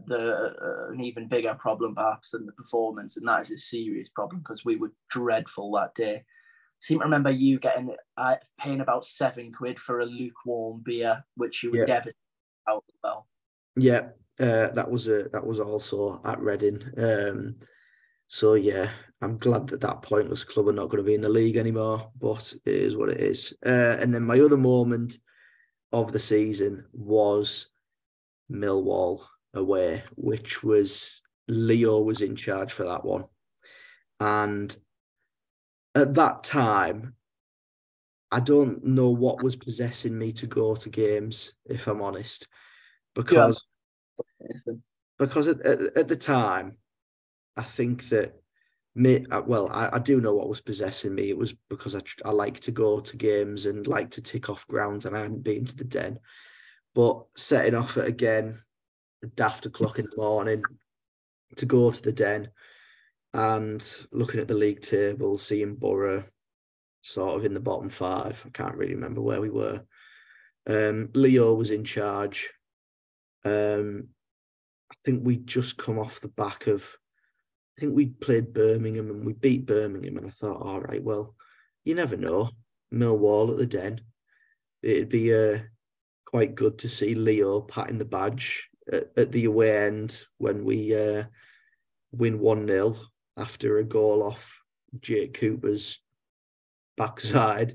[0.06, 4.08] the uh, an even bigger problem perhaps than the performance, and that is a serious
[4.08, 6.16] problem because we were dreadful that day.
[6.16, 11.24] I seem to remember you getting uh, paying about seven quid for a lukewarm beer,
[11.36, 11.86] which you would Yeah.
[11.86, 12.10] never
[12.68, 13.28] out well.
[13.76, 14.10] Yeah,
[14.40, 16.82] uh, that was a that was also at Reading.
[16.96, 17.56] Um,
[18.26, 18.90] so yeah,
[19.22, 22.10] I'm glad that that pointless club are not going to be in the league anymore.
[22.20, 23.54] But it is what it is.
[23.64, 25.18] Uh, and then my other moment
[25.92, 27.70] of the season was
[28.50, 29.24] Millwall
[29.54, 33.24] away, which was Leo was in charge for that one,
[34.20, 34.76] and
[35.94, 37.14] at that time.
[38.30, 42.46] I don't know what was possessing me to go to games, if I'm honest,
[43.14, 43.64] because
[45.18, 46.76] because at, at, at the time,
[47.56, 48.34] I think that
[48.94, 51.30] me, uh, well, I, I do know what was possessing me.
[51.30, 54.68] It was because I, I like to go to games and like to tick off
[54.68, 56.18] grounds, and I hadn't been to the den.
[56.94, 58.58] But setting off again,
[59.26, 60.62] daft o'clock in the morning
[61.56, 62.50] to go to the den
[63.34, 66.24] and looking at the league table, seeing Boro
[67.02, 68.42] sort of in the bottom five.
[68.46, 69.82] I can't really remember where we were.
[70.66, 72.50] Um, Leo was in charge.
[73.44, 74.08] Um,
[74.90, 76.84] I think we just come off the back of,
[77.76, 81.34] I think we played Birmingham and we beat Birmingham, and I thought, all right, well,
[81.84, 82.50] you never know.
[82.92, 84.00] Millwall at the Den.
[84.82, 85.58] It'd be uh,
[86.24, 90.94] quite good to see Leo patting the badge at, at the away end when we
[90.94, 91.24] uh,
[92.12, 92.96] win 1 0
[93.36, 94.60] after a goal off
[95.00, 96.00] Jake Cooper's
[96.96, 97.74] backside.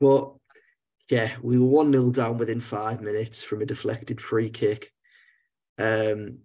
[0.00, 0.32] But
[1.08, 4.92] yeah, we were 1 0 down within five minutes from a deflected free kick.
[5.78, 6.40] Um,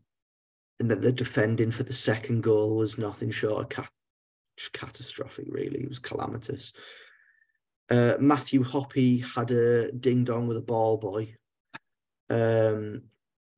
[0.80, 3.92] and then the defending for the second goal was nothing short of cat-
[4.74, 5.82] catastrophic, really.
[5.82, 6.72] It was calamitous.
[7.90, 11.34] Uh, Matthew Hoppe had a ding dong with a ball boy,
[12.30, 13.04] um,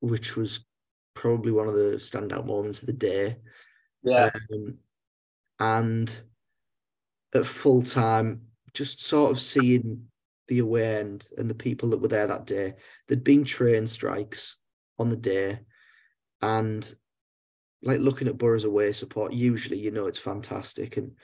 [0.00, 0.66] which was
[1.14, 3.38] probably one of the standout moments of the day.
[4.02, 4.78] Yeah, Um,
[5.60, 6.24] and
[7.34, 10.08] at full time, just sort of seeing
[10.48, 12.74] the away end and the people that were there that day.
[13.06, 14.56] There'd been train strikes
[14.98, 15.60] on the day,
[16.42, 16.94] and
[17.82, 20.96] like looking at Boro's away support, usually you know it's fantastic.
[20.96, 21.16] And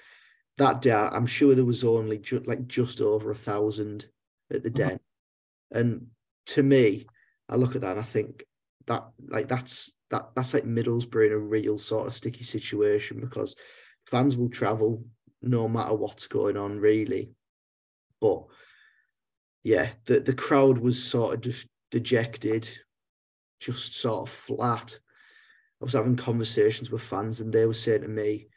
[0.59, 4.09] that day, I'm sure there was only ju- like just over a thousand
[4.51, 4.75] at the Mhm.
[4.75, 5.01] den.
[5.73, 6.13] And
[6.47, 7.07] to me,
[7.49, 8.46] I look at that and I think
[8.87, 13.57] that like that's that that's like Middlesbrough in a real sort of sticky situation because
[14.07, 15.05] fans will travel
[15.43, 17.31] no matter what's going on, really.
[18.21, 18.45] But
[19.65, 22.69] yeah, the the crowd was sort of just dejected,
[23.61, 24.99] just sort of flat.
[25.81, 28.49] I was having conversations with fans, and they were saying to me,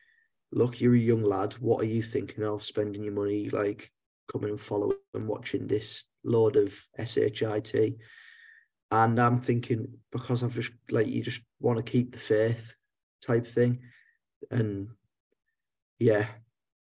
[0.51, 1.53] "Look, you're a young lad.
[1.53, 3.91] What are you thinking of spending your money like
[4.31, 6.73] coming and following and watching this load of
[7.05, 7.41] shit?"
[8.91, 12.73] And I'm thinking because I've just like you just want to keep the faith
[13.25, 13.79] type thing,
[14.49, 14.89] and
[15.99, 16.25] yeah,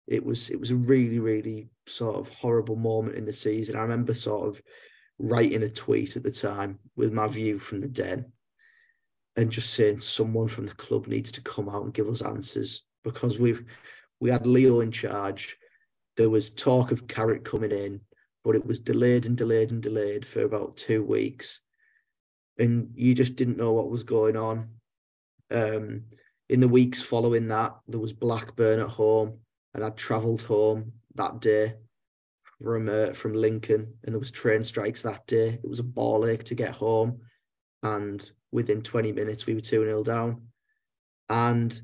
[0.08, 3.76] it was it was a really really sort of horrible moment in the season.
[3.76, 4.62] I remember sort of
[5.20, 8.32] writing a tweet at the time with my view from the den
[9.38, 12.84] and just saying someone from the club needs to come out and give us answers
[13.04, 13.64] because we've
[14.20, 15.58] we had Leo in charge.
[16.18, 18.02] There was talk of Carrick coming in,
[18.44, 21.62] but it was delayed and delayed and delayed for about two weeks.
[22.58, 24.70] And you just didn't know what was going on.
[25.50, 26.04] Um,
[26.50, 29.40] in the weeks following that, there was Blackburn at home,
[29.74, 31.76] and I travelled home that day
[32.44, 35.60] from uh, from Lincoln, and there was train strikes that day.
[35.64, 37.22] It was a ball ache to get home,
[37.84, 40.48] and within 20 minutes we were 2 0 down.
[41.30, 41.82] And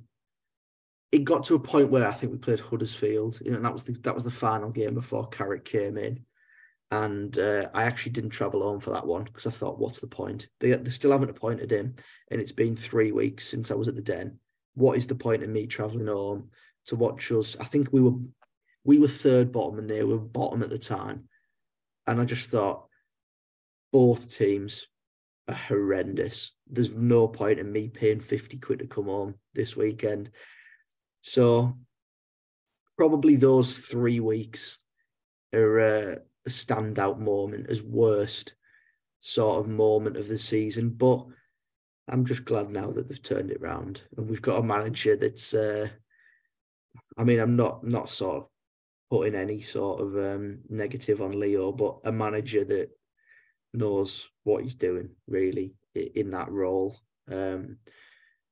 [1.11, 3.73] it got to a point where I think we played Huddersfield, you know, and that
[3.73, 6.25] was the that was the final game before Carrick came in.
[6.89, 10.07] And uh, I actually didn't travel home for that one because I thought, what's the
[10.07, 10.47] point?
[10.61, 11.95] They, they still haven't appointed him,
[12.31, 14.39] and it's been three weeks since I was at the Den.
[14.75, 16.49] What is the point of me traveling home
[16.85, 17.57] to watch us?
[17.59, 18.13] I think we were
[18.85, 21.27] we were third bottom and they were bottom at the time,
[22.05, 22.87] and I just thought
[23.91, 24.87] both teams
[25.49, 26.53] are horrendous.
[26.67, 30.31] There's no point in me paying fifty quid to come home this weekend.
[31.19, 31.77] So
[32.97, 34.79] probably those three weeks
[35.53, 36.15] are uh,
[36.47, 38.55] a standout moment as worst
[39.19, 40.89] sort of moment of the season.
[40.89, 41.25] But
[42.07, 45.53] I'm just glad now that they've turned it round and we've got a manager that's.
[45.53, 45.89] Uh,
[47.17, 48.47] I mean, I'm not not sort of
[49.11, 52.89] putting any sort of um, negative on Leo, but a manager that
[53.73, 56.97] knows what he's doing really in that role.
[57.29, 57.77] Um,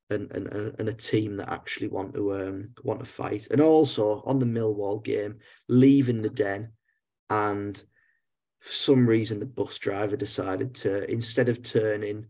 [0.09, 3.47] and, and and a team that actually want to um want to fight.
[3.51, 6.71] And also on the Millwall game, leaving the den,
[7.29, 7.81] and
[8.59, 12.27] for some reason the bus driver decided to instead of turning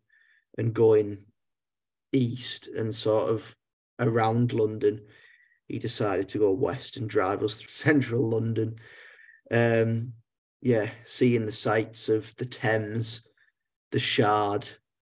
[0.58, 1.26] and going
[2.12, 3.56] east and sort of
[4.00, 5.02] around London,
[5.68, 8.76] he decided to go west and drive us through central London.
[9.52, 10.14] Um,
[10.62, 13.22] yeah, seeing the sights of the Thames,
[13.92, 14.68] the Shard,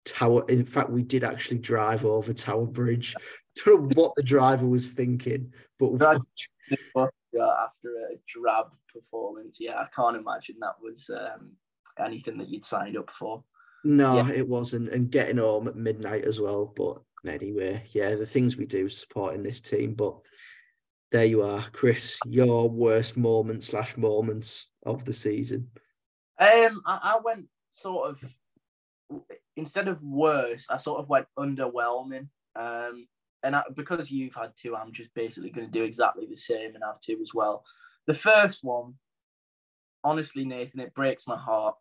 [0.06, 0.46] Tower.
[0.50, 3.16] In fact, we did actually drive over Tower Bridge.
[3.66, 6.22] Don't know what the driver was thinking, but after
[7.36, 11.52] a drab performance, yeah, I can't imagine that was um,
[12.04, 13.44] anything that you'd signed up for.
[13.84, 14.30] No, yeah.
[14.30, 16.72] it wasn't, and getting home at midnight as well.
[16.76, 19.96] But anyway, yeah, the things we do supporting this team.
[19.96, 20.18] But
[21.12, 22.20] there you are, Chris.
[22.26, 25.70] Your worst moment slash moments of the season.
[26.40, 28.36] Um, I, I went sort of
[29.56, 32.28] instead of worse, I sort of went underwhelming.
[32.56, 33.08] Um,
[33.44, 36.76] and I, because you've had two, I'm just basically going to do exactly the same
[36.76, 37.64] and have two as well.
[38.08, 38.96] The first one,
[40.04, 41.76] honestly, Nathan, it breaks my heart.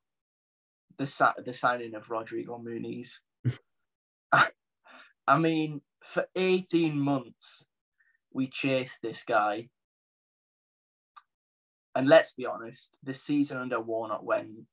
[0.98, 3.20] The the signing of Rodrigo Muniz.
[5.26, 7.64] I mean, for 18 months,
[8.32, 9.68] we chased this guy.
[11.94, 14.66] And let's be honest, the season under Warnock, when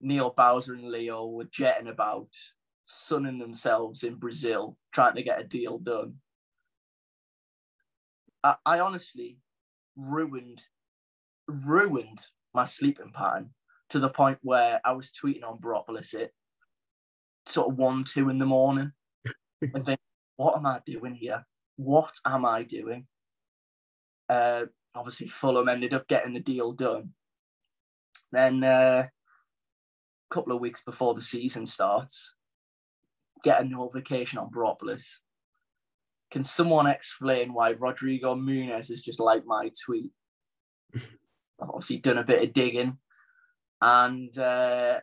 [0.00, 2.28] Neil Bausor and Leo were jetting about,
[2.86, 6.16] sunning themselves in Brazil, trying to get a deal done.
[8.42, 9.38] I, I honestly
[9.96, 10.62] ruined
[11.46, 12.20] ruined
[12.54, 13.50] my sleeping pattern
[13.90, 16.30] to the point where I was tweeting on Boropolis at
[17.46, 18.92] sort of one, two in the morning
[19.62, 20.00] and think,
[20.36, 21.46] what am I doing here?
[21.76, 23.06] What am I doing?
[24.28, 27.10] Uh, obviously, Fulham ended up getting the deal done.
[28.32, 29.06] Then uh,
[30.30, 32.34] couple of weeks before the season starts,
[33.44, 35.18] get a notification on Boropolis.
[36.30, 40.10] Can someone explain why Rodrigo Muniz is just like my tweet?
[41.60, 42.98] Obviously, done a bit of digging,
[43.80, 45.00] and uh,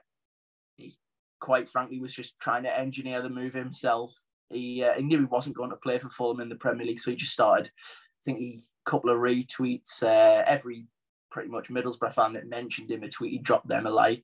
[0.77, 0.97] he,
[1.39, 4.13] quite frankly, was just trying to engineer the move himself.
[4.49, 6.99] He, uh, he knew he wasn't going to play for Fulham in the Premier League,
[6.99, 7.67] so he just started.
[7.67, 10.03] I think he a couple of retweets.
[10.03, 10.87] Uh, every
[11.31, 14.23] pretty much Middlesbrough fan that mentioned him a tweet, he dropped them a like.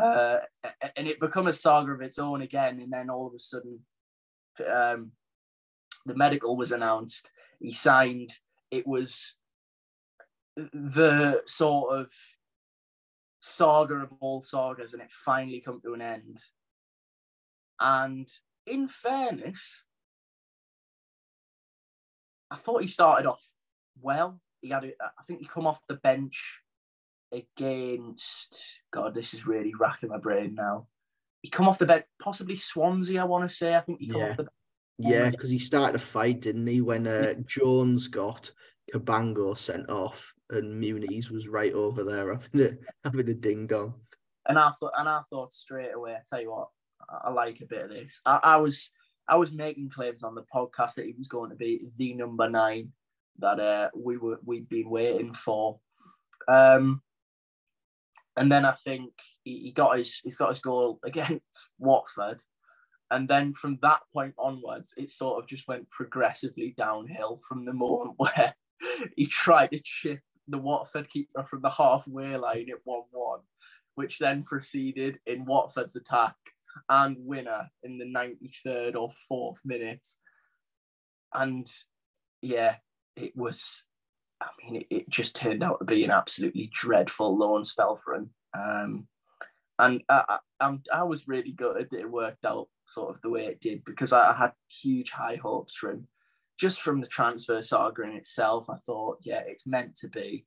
[0.00, 0.38] Uh,
[0.96, 2.80] and it become a saga of its own again.
[2.80, 3.80] And then all of a sudden,
[4.70, 5.12] um,
[6.04, 7.30] the medical was announced.
[7.60, 8.30] He signed.
[8.70, 9.34] It was
[10.56, 12.12] the sort of
[13.40, 16.38] saga of all sagas, and it finally come to an end.
[17.80, 18.28] And
[18.66, 19.82] in fairness,
[22.50, 23.44] I thought he started off
[24.00, 24.40] well.
[24.60, 26.62] He had, I think, he come off the bench
[27.34, 30.86] against God, this is really racking my brain now.
[31.42, 33.20] He come off the bed, possibly Swansea.
[33.20, 33.74] I want to say.
[33.74, 34.30] I think he come yeah.
[34.30, 34.46] off the.
[34.98, 36.80] Yeah, because he started a fight, didn't he?
[36.80, 38.50] When uh, Jones got
[38.92, 43.94] Cabango sent off, and Muniz was right over there having a having a ding dong.
[44.46, 46.14] And I thought, and I thought straight away.
[46.14, 46.68] I tell you what,
[47.08, 48.20] I, I like a bit of this.
[48.26, 48.90] I, I was
[49.28, 52.48] I was making claims on the podcast that he was going to be the number
[52.48, 52.92] nine
[53.38, 55.80] that uh, we were we'd been waiting for.
[56.46, 57.02] Um,
[58.36, 59.12] and then I think
[59.44, 62.42] he, he got his he's got his goal against Watford,
[63.10, 67.72] and then from that point onwards, it sort of just went progressively downhill from the
[67.72, 68.54] moment where
[69.16, 73.40] he tried to chip the Watford keeper from the halfway line at one-one,
[73.94, 76.34] which then proceeded in Watford's attack
[76.88, 80.06] and winner in the 93rd or 4th minute.
[81.32, 81.70] And
[82.42, 82.76] yeah,
[83.16, 83.84] it was
[84.40, 88.14] I mean, it, it, just turned out to be an absolutely dreadful loan spell for
[88.14, 88.30] him.
[88.52, 89.06] Um,
[89.78, 93.46] and I, I, I, was really good that it worked out sort of the way
[93.46, 96.08] it did because I had huge high hopes for him.
[96.58, 100.46] Just from the transfer saga in itself, I thought, yeah, it's meant to be.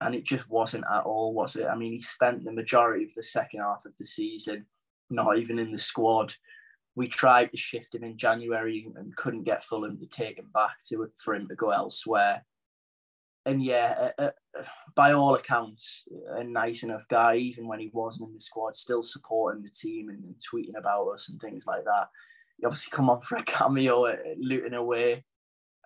[0.00, 1.66] And it just wasn't at all, was it?
[1.66, 4.66] I mean, he spent the majority of the second half of the season
[5.10, 6.34] not even in the squad.
[6.94, 10.76] We tried to shift him in January and couldn't get Fulham to take him back
[10.88, 12.44] to for him to go elsewhere.
[13.44, 14.62] And yeah, uh, uh,
[14.96, 19.02] by all accounts, a nice enough guy, even when he wasn't in the squad, still
[19.04, 22.08] supporting the team and, and tweeting about us and things like that.
[22.58, 25.24] He obviously come on for a cameo at Luton away,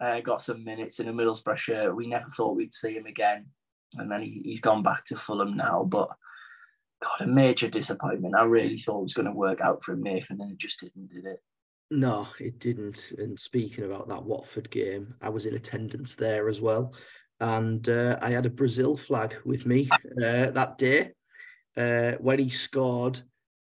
[0.01, 1.97] uh, got some minutes in a Middlesbrough shirt.
[1.97, 3.47] We never thought we'd see him again.
[3.95, 5.85] And then he, he's gone back to Fulham now.
[5.85, 6.11] But
[7.03, 8.37] God, a major disappointment.
[8.37, 10.81] I really thought it was going to work out for him, Nathan, and it just
[10.81, 11.41] didn't, did it?
[11.91, 13.13] No, it didn't.
[13.19, 16.95] And speaking about that Watford game, I was in attendance there as well.
[17.41, 19.89] And uh, I had a Brazil flag with me
[20.23, 21.11] uh, that day.
[21.77, 23.21] Uh, when he scored,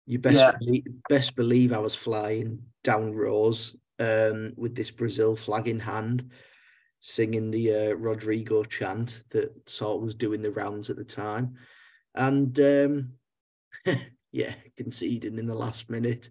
[0.07, 0.53] you best, yeah.
[0.61, 6.30] believe, best believe I was flying down rows um, with this Brazil flag in hand,
[7.01, 11.55] singing the uh, Rodrigo chant that sort of was doing the rounds at the time.
[12.14, 13.12] And um,
[14.32, 16.30] yeah, conceding in the last minute,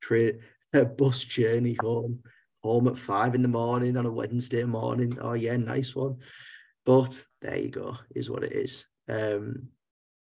[0.00, 0.32] tra-
[0.74, 2.20] a bus journey home,
[2.62, 5.16] home at five in the morning on a Wednesday morning.
[5.20, 6.16] Oh yeah, nice one.
[6.84, 8.86] But there you go, is what it is.
[9.08, 9.68] Um,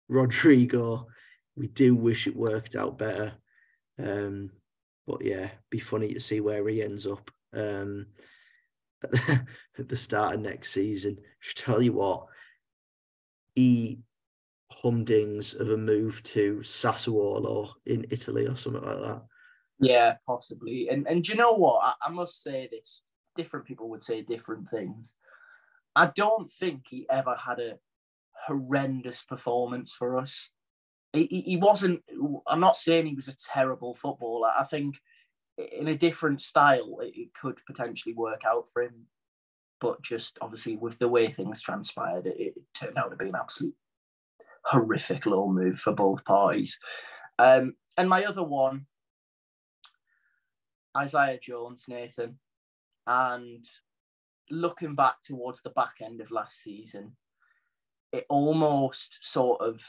[0.09, 1.07] Rodrigo,
[1.57, 3.35] we do wish it worked out better.
[3.99, 4.51] Um,
[5.07, 8.07] but yeah, be funny to see where he ends up um,
[9.79, 11.19] at the start of next season.
[11.43, 12.27] Just tell you what,
[13.55, 14.01] he
[14.71, 19.23] humdings of a move to Sassuolo in Italy or something like that.
[19.79, 20.89] Yeah, possibly.
[20.89, 21.85] And and do you know what?
[21.85, 23.03] I, I must say this.
[23.37, 25.17] Different people would say different things.
[25.97, 27.79] I don't think he ever had a
[28.47, 30.51] horrendous performance for us.
[31.15, 32.03] He, he wasn't.
[32.47, 34.51] I'm not saying he was a terrible footballer.
[34.59, 34.97] I think
[35.57, 39.07] in a different style, it, could potentially work out for him.
[39.81, 43.37] But just obviously with the way things transpired, it, it turned out to be an
[43.37, 43.75] absolute
[44.65, 46.79] horrific low move for both parties.
[47.39, 48.87] Um, and my other one,
[50.97, 52.39] Isaiah Jones, Nathan,
[53.07, 53.65] and
[54.51, 57.17] looking back towards the back end of last season,
[58.13, 59.83] it almost sort of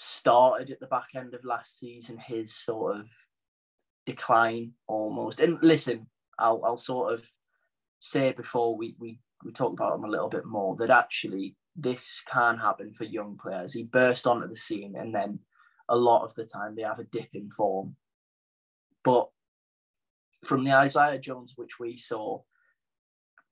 [0.00, 3.10] started at the back end of last season, his sort of
[4.06, 5.40] decline almost.
[5.40, 6.06] And listen,
[6.38, 7.26] I'll, I'll sort of
[7.98, 12.22] say before we, we, we talk about him a little bit more that actually this
[12.30, 13.72] can happen for young players.
[13.72, 15.40] He burst onto the scene and then
[15.88, 17.96] a lot of the time they have a dip in form.
[19.02, 19.28] But
[20.44, 22.42] from the Isaiah Jones, which we saw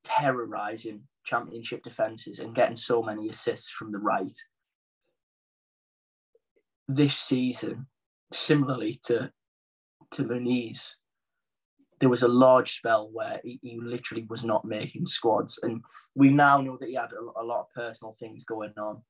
[0.05, 4.39] terrorizing championship defences and getting so many assists from the right,
[6.89, 7.87] this season,
[8.33, 9.31] similarly to
[10.13, 10.93] to Muniz,
[12.01, 15.59] there was a large spell where he, he, literally was not making squads.
[15.63, 15.83] And
[16.15, 19.03] we now know that he had a, a lot of personal things going on.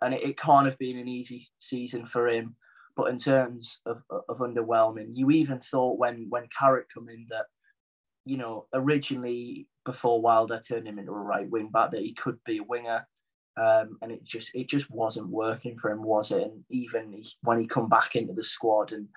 [0.00, 2.56] And it, it, can't have been an easy season for him.
[2.96, 7.46] But in terms of, of underwhelming, you even thought when when Carrick come in that,
[8.24, 12.38] you know, originally before Wilder turned him into a right wing back, that he could
[12.44, 13.06] be a winger.
[13.56, 16.42] Um, and it just it just wasn't working for him, was it?
[16.42, 19.08] And even when he come back into the squad and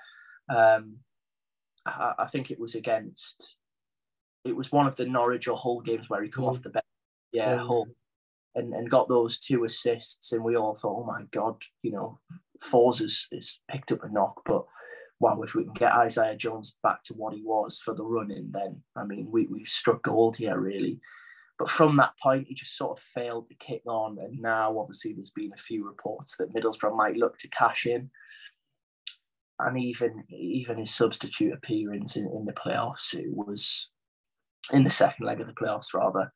[0.49, 0.97] um,
[1.85, 3.57] I, I think it was against,
[4.43, 6.53] it was one of the Norwich or Hull games where he come Hull.
[6.53, 6.85] off the bench.
[7.31, 7.87] Yeah, yeah, Hull.
[8.55, 12.19] And, and got those two assists, and we all thought, oh my God, you know,
[12.63, 14.65] Forss has, has picked up a knock, but
[15.19, 18.49] wow, if we can get Isaiah Jones back to what he was for the running,
[18.51, 20.99] then I mean, we, we've struck gold here, really.
[21.59, 24.17] But from that point, he just sort of failed to kick on.
[24.19, 28.09] And now, obviously, there's been a few reports that Middlesbrough might look to cash in
[29.59, 33.89] and even even his substitute appearance in, in the playoffs, it was
[34.71, 36.31] in the second leg of the playoffs rather.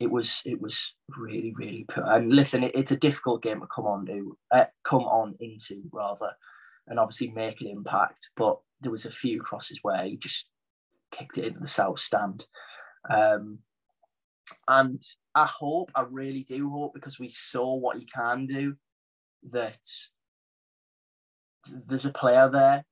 [0.00, 2.04] It was it was really really poor.
[2.04, 5.82] And listen, it, it's a difficult game to come on to uh, come on into
[5.92, 6.32] rather,
[6.86, 8.30] and obviously make an impact.
[8.36, 10.48] But there was a few crosses where he just
[11.10, 12.46] kicked it into the south stand.
[13.08, 13.60] Um,
[14.68, 15.02] and
[15.34, 18.76] I hope, I really do hope, because we saw what he can do,
[19.50, 19.78] that
[21.86, 22.84] there's a player there,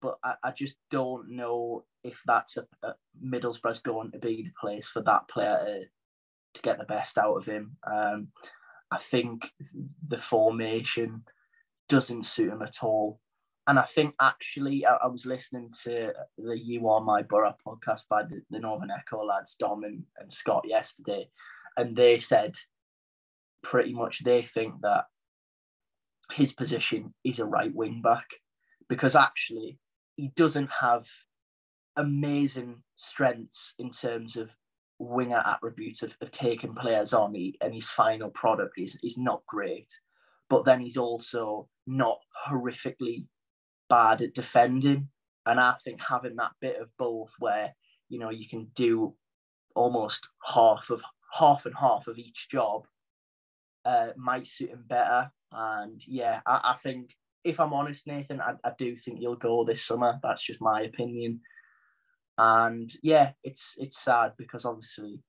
[0.00, 4.52] but I, I just don't know if that's a, a Middlesbrough's going to be the
[4.60, 5.80] place for that player to,
[6.54, 7.76] to get the best out of him.
[7.90, 8.28] Um,
[8.90, 9.50] I think
[10.06, 11.24] the formation
[11.88, 13.20] doesn't suit him at all.
[13.68, 18.04] And I think actually, I, I was listening to the You Are My Boro podcast
[18.08, 21.28] by the, the Northern Echo lads, Dom and, and Scott, yesterday.
[21.76, 22.56] and they said
[23.62, 25.04] pretty much they think that
[26.32, 28.26] his position is a right wing back
[28.88, 29.78] because actually
[30.16, 31.06] he doesn't have
[31.96, 34.56] amazing strengths in terms of
[34.98, 39.42] winger attributes of, of taking players on he, and his final product is, is not
[39.46, 39.92] great
[40.48, 43.26] but then he's also not horrifically
[43.88, 45.08] bad at defending.
[45.46, 47.74] And i think having that bit of both where
[48.10, 49.14] you know you can do
[49.74, 51.02] almost half of
[51.32, 52.86] half and half of each job
[53.84, 55.30] uh, might suit him better.
[55.52, 59.64] And yeah I, I think if i'm honest nathan I, I do think he'll go
[59.64, 60.18] this summer.
[60.22, 61.40] That's just my opinion.
[62.38, 65.20] And yeah, it's it's sad because obviously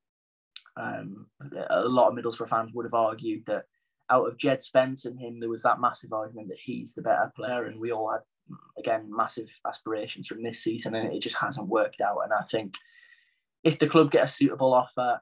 [0.77, 1.25] um,
[1.69, 3.65] a lot of Middlesbrough fans would have argued that
[4.11, 7.31] out of Jed Spence and him, there was that massive argument that he's the better
[7.35, 8.21] player, and we all had
[8.77, 12.19] again massive aspirations from this season, and it just hasn't worked out.
[12.23, 12.75] And I think
[13.63, 15.21] if the club get a suitable offer,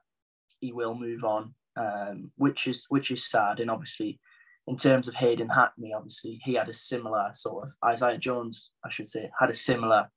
[0.60, 3.60] he will move on, um, which is which is sad.
[3.60, 4.20] And obviously,
[4.66, 8.90] in terms of Hayden Hackney, obviously he had a similar sort of Isaiah Jones, I
[8.90, 10.10] should say, had a similar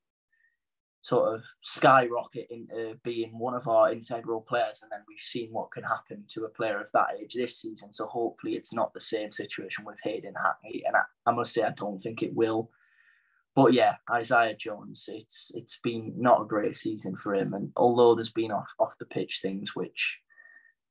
[1.03, 4.81] sort of skyrocket into being one of our integral players.
[4.83, 7.91] And then we've seen what can happen to a player of that age this season.
[7.91, 10.83] So hopefully it's not the same situation with Hayden Hackney.
[10.85, 12.69] And I, I must say, I don't think it will.
[13.55, 17.53] But yeah, Isaiah Jones, it's it's been not a great season for him.
[17.53, 20.19] And although there's been off off the pitch things which,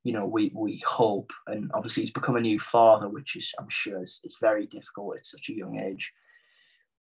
[0.05, 3.71] you know, we we hope, and obviously he's become a new father, which is I'm
[3.71, 6.13] sure is, is very difficult at such a young age.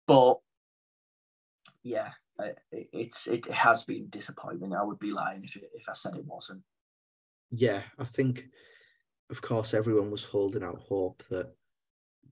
[0.06, 0.38] But
[1.82, 2.12] yeah,
[2.72, 4.74] it's it has been disappointing.
[4.74, 6.62] I would be lying if it, if I said it wasn't.
[7.50, 8.46] Yeah, I think,
[9.28, 11.52] of course, everyone was holding out hope that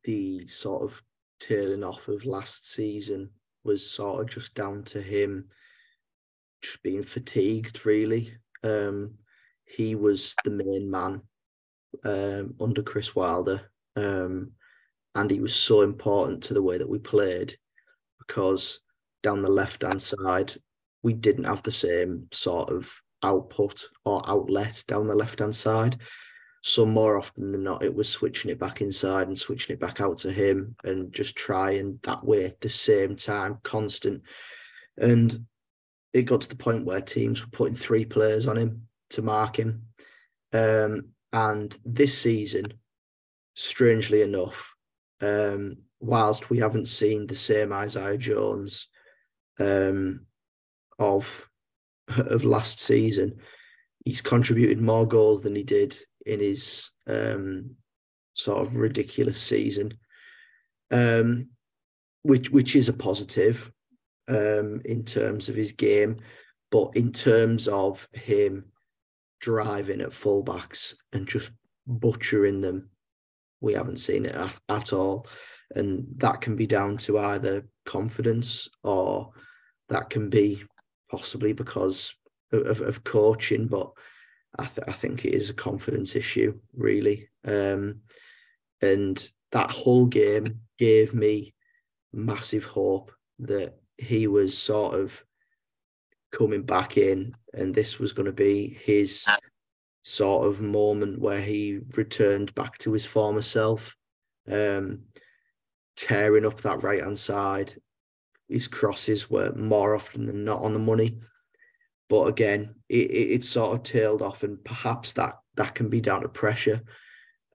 [0.05, 1.03] the sort of
[1.40, 3.31] tailing off of last season
[3.65, 5.48] was sort of just down to him
[6.62, 7.85] just being fatigued.
[7.86, 9.15] Really, um,
[9.65, 11.23] he was the main man
[12.05, 14.52] um, under Chris Wilder, um,
[15.15, 17.55] and he was so important to the way that we played
[18.19, 18.81] because
[19.23, 20.52] down the left hand side,
[21.02, 22.90] we didn't have the same sort of
[23.23, 25.97] output or outlet down the left hand side.
[26.63, 30.01] So more often than not, it was switching it back inside and switching it back
[30.01, 34.23] out to him and just trying that way at the same time, constant.
[34.97, 35.47] And
[36.13, 39.59] it got to the point where teams were putting three players on him to mark
[39.59, 39.85] him.
[40.53, 42.73] Um, and this season,
[43.55, 44.75] strangely enough,
[45.21, 48.89] um, whilst we haven't seen the same Isaiah Jones
[49.61, 50.27] um,
[50.99, 51.49] of
[52.17, 53.37] of last season,
[54.05, 57.77] he's contributed more goals than he did in his um,
[58.35, 59.93] sort of ridiculous season,
[60.90, 61.49] um,
[62.23, 63.70] which which is a positive
[64.28, 66.16] um, in terms of his game,
[66.70, 68.73] but in terms of him
[69.40, 71.51] driving at fullbacks and just
[71.86, 72.90] butchering them,
[73.61, 75.27] we haven't seen it at, at all,
[75.74, 79.31] and that can be down to either confidence or
[79.89, 80.62] that can be
[81.11, 82.15] possibly because
[82.53, 83.90] of, of coaching, but
[84.57, 87.29] I, th- I, think it is a confidence issue, really.
[87.45, 88.03] Um,
[88.81, 90.45] and that whole game
[90.79, 91.55] gave me
[92.12, 95.25] massive hope that he was sort of
[96.33, 99.27] coming back in, and this was going to be his
[100.03, 103.97] sort of moment where he returned back to his former self,
[104.51, 105.03] um,
[105.97, 107.75] tearing up that right hand side
[108.49, 111.19] his crosses were more often than not on the money.
[112.09, 116.01] But again, it, it, it sort of tailed off, and perhaps that that can be
[116.01, 116.83] down to pressure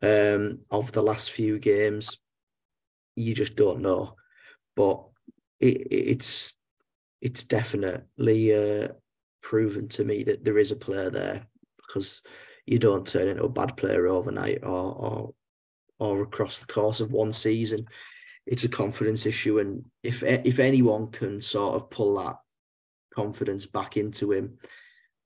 [0.02, 2.20] um, of the last few games.
[3.16, 4.16] You just don't know,
[4.76, 5.04] but
[5.60, 6.58] it, it's
[7.22, 8.90] it's definitely uh,
[9.42, 11.42] proven to me that there is a player there
[11.78, 12.22] because
[12.66, 15.34] you don't turn into a bad player overnight or or
[16.00, 17.88] or across the course of one season
[18.46, 22.38] it's a confidence issue, and if if anyone can sort of pull that
[23.14, 24.58] confidence back into him,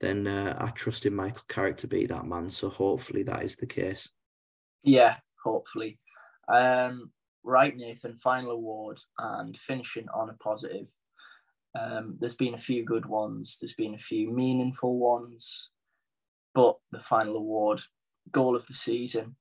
[0.00, 2.48] then uh, I trust in Michael Carrick to be that man.
[2.50, 4.08] So hopefully that is the case.
[4.82, 5.98] Yeah, hopefully.
[6.52, 7.10] Um,
[7.42, 8.16] right, Nathan.
[8.16, 10.88] Final award and finishing on a positive.
[11.78, 13.58] Um, there's been a few good ones.
[13.60, 15.70] There's been a few meaningful ones,
[16.54, 17.80] but the final award,
[18.32, 19.36] goal of the season.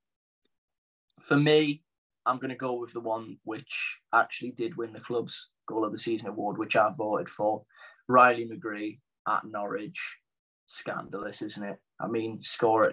[1.22, 1.84] For me,
[2.26, 5.91] I'm going to go with the one which actually did win the club's goal of
[5.91, 7.64] the season award, which I voted for.
[8.08, 10.18] Riley McGree at Norwich.
[10.68, 11.78] Scandalous, isn't it?
[12.00, 12.92] I mean, score.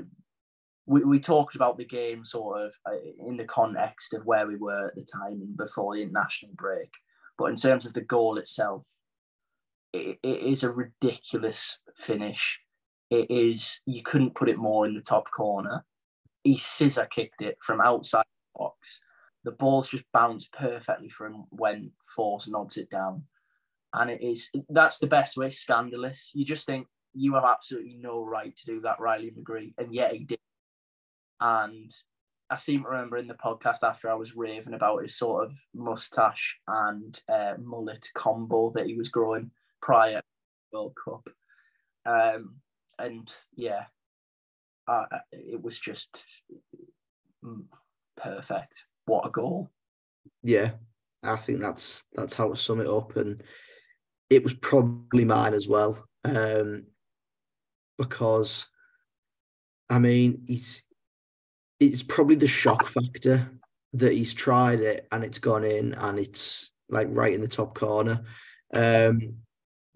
[0.86, 2.96] We, we talked about the game sort of uh,
[3.26, 6.90] in the context of where we were at the time and before the international break.
[7.38, 8.86] But in terms of the goal itself,
[9.92, 12.60] it, it is a ridiculous finish.
[13.10, 15.84] it is you couldn't put it more in the top corner.
[16.42, 19.00] He scissor kicked it from outside the box.
[19.44, 23.24] The ball's just bounced perfectly for him when Forss nods it down.
[23.94, 26.30] And it is that's the best way, scandalous.
[26.34, 30.12] You just think you have absolutely no right to do that, Riley McGree, and yet
[30.12, 30.38] he did.
[31.40, 31.90] And
[32.50, 35.56] I seem to remember in the podcast after I was raving about his sort of
[35.74, 39.50] mustache and uh, mullet combo that he was growing
[39.80, 40.20] prior
[40.72, 41.28] World Cup.
[42.04, 42.56] Um,
[42.98, 43.84] and yeah,
[44.88, 46.42] uh, it was just
[47.44, 47.64] mm,
[48.16, 48.86] perfect.
[49.06, 49.70] What a goal!
[50.42, 50.72] Yeah,
[51.22, 53.42] I think that's that's how to sum it up, and
[54.30, 56.86] it was probably mine as well, um,
[57.98, 58.66] because
[59.88, 60.82] I mean, he's
[61.80, 63.50] it's probably the shock factor
[63.94, 67.74] that he's tried it and it's gone in and it's like right in the top
[67.74, 68.24] corner.
[68.72, 69.36] Um,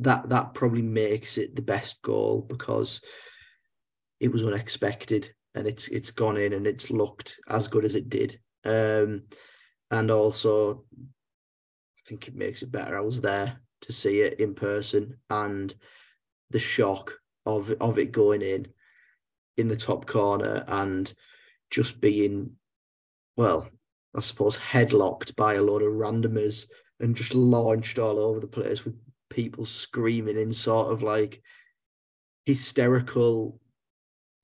[0.00, 3.00] that that probably makes it the best goal because
[4.20, 8.08] it was unexpected and it's it's gone in and it's looked as good as it
[8.08, 8.38] did.
[8.64, 9.24] Um,
[9.90, 12.96] and also, I think it makes it better.
[12.96, 15.74] I was there to see it in person and
[16.50, 17.14] the shock
[17.46, 18.66] of of it going in
[19.56, 21.12] in the top corner and
[21.70, 22.52] just being
[23.36, 23.68] well,
[24.16, 26.66] I suppose headlocked by a lot of randomers
[27.00, 28.96] and just launched all over the place with
[29.30, 31.40] people screaming in sort of like
[32.46, 33.60] hysterical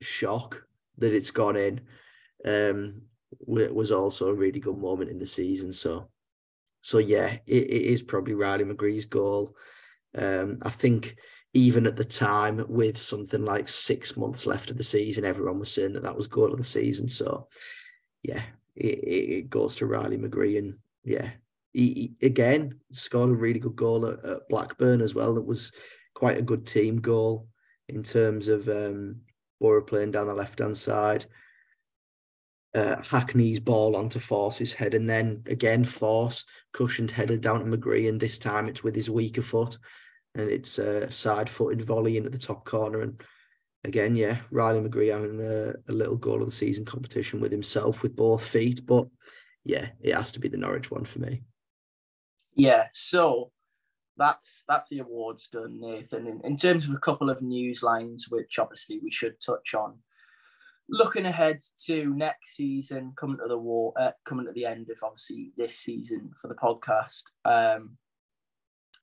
[0.00, 0.62] shock
[0.98, 1.80] that it's gone in.
[2.44, 3.02] Um
[3.48, 6.08] it was also a really good moment in the season so
[6.84, 9.56] so yeah it, it is probably Riley McGree's goal
[10.16, 11.16] um I think
[11.54, 15.72] even at the time with something like six months left of the season everyone was
[15.72, 17.48] saying that that was goal of the season so
[18.22, 18.42] yeah
[18.76, 20.74] it, it goes to Riley McGree and
[21.04, 21.30] yeah
[21.72, 25.34] he, he, again scored a really good goal at, at, Blackburn as well.
[25.34, 25.72] That was
[26.14, 27.48] quite a good team goal
[27.88, 29.16] in terms of um,
[29.60, 31.24] Boro playing down the left hand side.
[32.74, 38.08] Uh, Hackney's ball onto Forss's head, and then again Force cushioned header down to McGree,
[38.08, 39.78] and this time it's with his weaker foot,
[40.34, 43.02] and it's a side-footed volley into the top corner.
[43.02, 43.22] And
[43.84, 48.02] again, yeah, Riley McGree having a, a little goal of the season competition with himself
[48.02, 49.06] with both feet, but
[49.62, 51.44] yeah, it has to be the Norwich one for me.
[52.56, 53.52] Yeah, so
[54.16, 56.26] that's that's the awards done, Nathan.
[56.26, 59.98] In, in terms of a couple of news lines, which obviously we should touch on.
[60.88, 64.98] Looking ahead to next season, coming to the war, uh, coming to the end of
[65.02, 67.22] obviously this season for the podcast.
[67.44, 67.96] Um,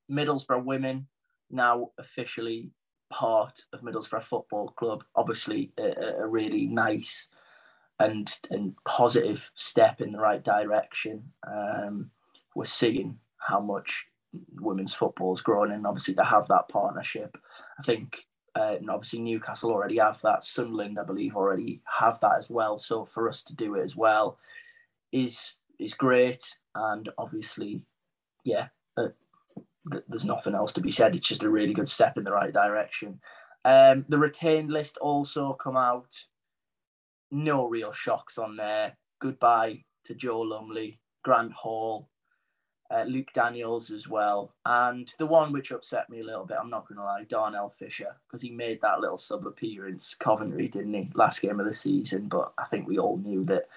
[0.10, 1.08] Middlesbrough women
[1.50, 2.72] now officially
[3.10, 5.04] part of Middlesbrough Football Club.
[5.16, 7.28] Obviously, a, a really nice
[8.00, 11.32] and and positive step in the right direction.
[11.48, 12.12] Um,
[12.56, 14.06] we're seeing how much
[14.60, 17.38] women's football is growing and obviously to have that partnership
[17.80, 18.26] i think
[18.56, 20.44] uh, and obviously newcastle already have that.
[20.44, 22.78] Sunderland i believe already have that as well.
[22.78, 24.38] So for us to do it as well
[25.12, 26.58] is is great.
[26.76, 27.86] And obviously
[28.44, 28.68] yeah
[28.98, 29.10] uh,
[29.92, 31.16] th- there's nothing else to be said.
[31.16, 33.20] It's just a really good step in the right direction.
[33.64, 36.26] Um, the retained list also come out.
[37.30, 38.98] No real shocks on there.
[39.20, 42.10] Goodbye to joe lumley grant hall
[42.92, 46.70] uh, Luke Daniels as well, and the one which upset me a little bit, I'm
[46.70, 50.94] not going to lie, Darnell Fisher, because he made that little sub appearance, Coventry, didn't
[50.94, 52.28] he, last game of the season?
[52.28, 53.68] But I think we all knew that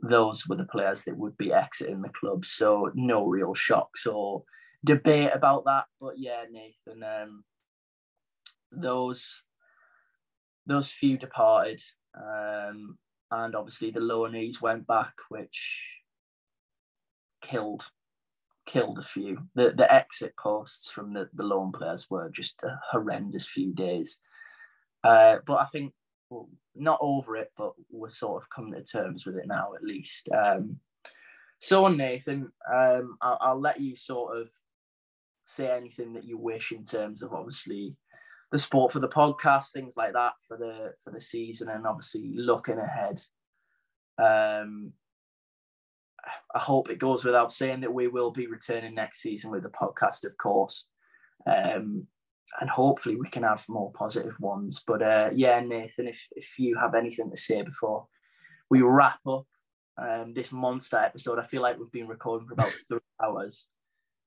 [0.00, 4.44] those were the players that would be exiting the club, so no real shocks or
[4.84, 5.86] debate about that.
[6.00, 7.44] But yeah, Nathan, um,
[8.70, 9.42] those
[10.66, 11.82] those few departed,
[12.14, 12.98] um,
[13.30, 15.88] and obviously the lower knees went back, which
[17.40, 17.90] killed
[18.68, 19.38] killed a few.
[19.54, 24.18] The the exit posts from the, the loan players were just a horrendous few days.
[25.02, 25.92] Uh, but I think
[26.30, 29.82] well, not over it, but we're sort of coming to terms with it now at
[29.82, 30.28] least.
[30.30, 30.76] Um,
[31.58, 34.50] so Nathan, um, I'll, I'll let you sort of
[35.44, 37.96] say anything that you wish in terms of obviously
[38.52, 42.32] the sport for the podcast, things like that for the for the season, and obviously
[42.34, 43.20] looking ahead.
[44.18, 44.92] Um,
[46.54, 49.70] I hope it goes without saying that we will be returning next season with the
[49.70, 50.86] podcast, of course.
[51.46, 52.06] Um,
[52.60, 54.82] and hopefully we can have more positive ones.
[54.86, 58.06] But uh, yeah, Nathan, if, if you have anything to say before
[58.70, 59.46] we wrap up
[59.96, 63.66] um, this monster episode, I feel like we've been recording for about three hours.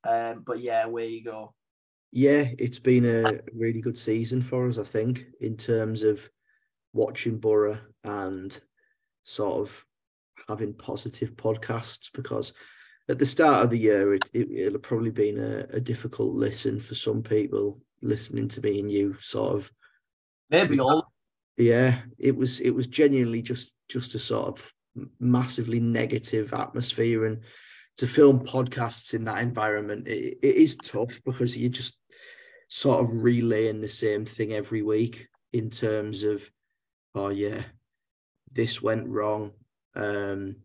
[0.08, 1.54] Um, but yeah, where you go.
[2.12, 6.30] Yeah, it's been a really good season for us, I think, in terms of
[6.94, 8.60] watching Boro and
[9.24, 9.86] sort of
[10.48, 12.54] having positive podcasts because
[13.10, 16.80] at the start of the year it, it, will probably been a, a, difficult listen
[16.80, 19.72] for some people listening to me and you sort of
[20.52, 21.12] Maybe all.
[21.58, 24.74] Yeah, it was it was genuinely just just a sort of
[25.20, 27.42] massively negative atmosphere and
[27.98, 32.00] to film podcasts in that environment it, it is tough because you're just
[32.68, 36.50] sort of relaying the same thing every week in terms of
[37.16, 37.62] oh yeah
[38.52, 39.52] this went wrong
[39.96, 40.56] um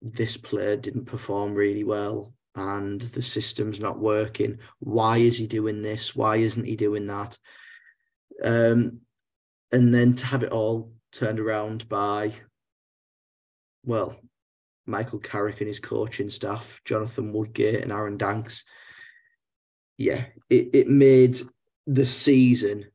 [0.00, 4.58] this player didn't perform really well and the system's not working.
[4.78, 6.14] Why is he doing this?
[6.14, 7.36] Why isn't he doing that?
[8.42, 9.00] Um
[9.72, 12.32] and then to have it all turned around by
[13.84, 14.14] well
[14.86, 18.64] michael carrick and his coaching staff jonathan woodgate and aaron danks.
[19.96, 21.38] Yeah it, it made
[21.86, 22.86] the season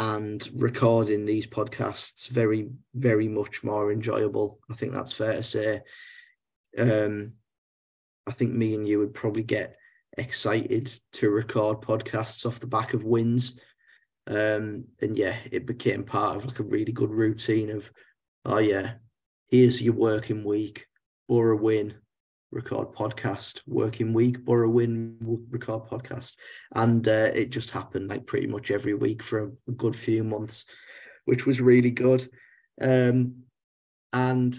[0.00, 4.58] and recording these podcasts very very much more enjoyable.
[4.70, 5.82] I think that's fair to say.
[6.76, 7.34] Um
[8.26, 9.76] i think me and you would probably get
[10.16, 13.60] excited to record podcasts off the back of wins.
[14.26, 17.90] Um and yeah it became part of like a really good routine of
[18.46, 18.94] oh yeah
[19.48, 20.86] here's your working week
[21.28, 21.94] or a win
[22.52, 25.16] record podcast working week or a win
[25.50, 26.34] record podcast.
[26.74, 30.24] And uh, it just happened like pretty much every week for a, a good few
[30.24, 30.64] months
[31.24, 32.28] which was really good.
[32.80, 33.44] Um,
[34.12, 34.56] and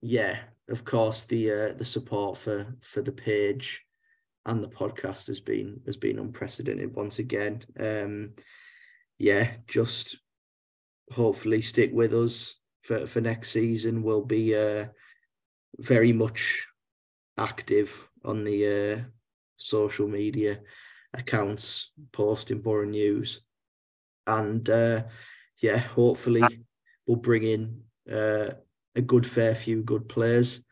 [0.00, 0.38] yeah
[0.68, 3.82] of course the uh, the support for for the page
[4.46, 7.64] and the podcast has been has been unprecedented once again.
[7.78, 8.34] Um,
[9.18, 10.18] yeah just
[11.10, 14.02] hopefully stick with us for for next season.
[14.02, 14.86] We'll be uh,
[15.78, 16.66] very much
[17.38, 19.08] active on the uh,
[19.56, 20.60] social media
[21.14, 23.42] accounts posting Boro News.
[24.26, 25.04] And uh,
[25.60, 26.42] yeah, hopefully
[27.06, 28.50] we'll bring in uh,
[28.94, 30.64] a good fair few good players.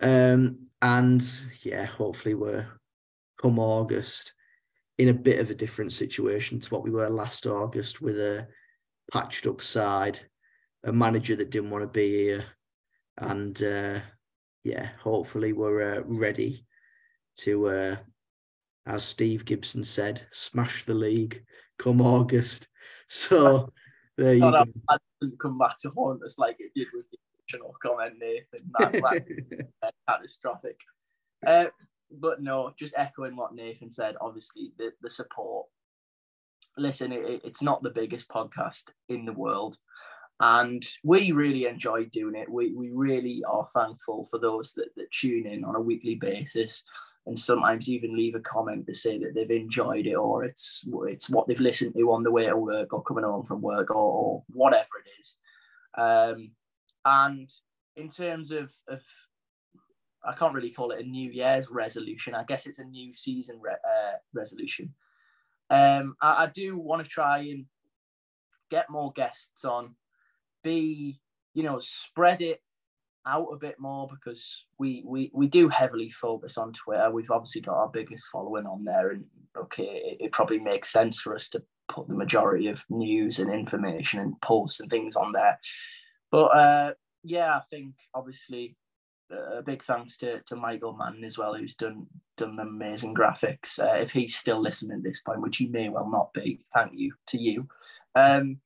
[0.00, 1.22] Um, and
[1.62, 2.66] yeah, hopefully we're
[3.40, 4.32] come August
[4.98, 8.46] in a bit of a different situation to what we were last August with a
[9.12, 10.18] patched up side,
[10.84, 12.44] a manager that didn't want to be here,
[13.18, 14.00] and uh,
[14.64, 16.66] yeah, hopefully we're uh, ready
[17.36, 17.96] to, uh,
[18.86, 21.44] as Steve Gibson said, smash the league
[21.78, 22.68] come August.
[23.06, 23.70] So
[24.16, 24.64] there you go.
[25.20, 28.70] Didn't come back to haunt us like it did with the original comment, Nathan.
[28.78, 30.78] That, that catastrophic.
[31.46, 31.66] Uh,
[32.10, 34.16] but no, just echoing what Nathan said.
[34.20, 35.66] Obviously, the the support.
[36.78, 39.76] Listen, it, it's not the biggest podcast in the world
[40.40, 42.50] and we really enjoy doing it.
[42.50, 46.84] We, we really are thankful for those that, that tune in on a weekly basis
[47.26, 51.30] and sometimes even leave a comment to say that they've enjoyed it or it's it's
[51.30, 53.96] what they've listened to on the way to work or coming home from work or,
[53.96, 55.36] or whatever it is.
[55.96, 56.50] Um,
[57.04, 57.50] and
[57.96, 59.00] in terms of, of
[60.24, 62.34] I can't really call it a New Year's resolution.
[62.34, 64.94] I guess it's a new season re- uh, resolution.
[65.70, 67.66] Um, I, I do want to try and
[68.70, 69.94] get more guests on
[70.64, 71.20] be,
[71.54, 72.60] you know, spread it
[73.26, 77.10] out a bit more because we we we do heavily focus on Twitter.
[77.10, 79.24] We've obviously got our biggest following on there, and
[79.56, 83.52] okay, it, it, probably makes sense for us to put the majority of news and
[83.52, 85.60] information and posts and things on there.
[86.32, 88.76] But uh, yeah, I think obviously
[89.30, 93.78] a big thanks to, to Michael Mann as well, who's done done the amazing graphics.
[93.78, 96.92] Uh, if he's still listening at this point, which he may well not be, thank
[96.94, 97.68] you to you.
[98.14, 98.60] Um,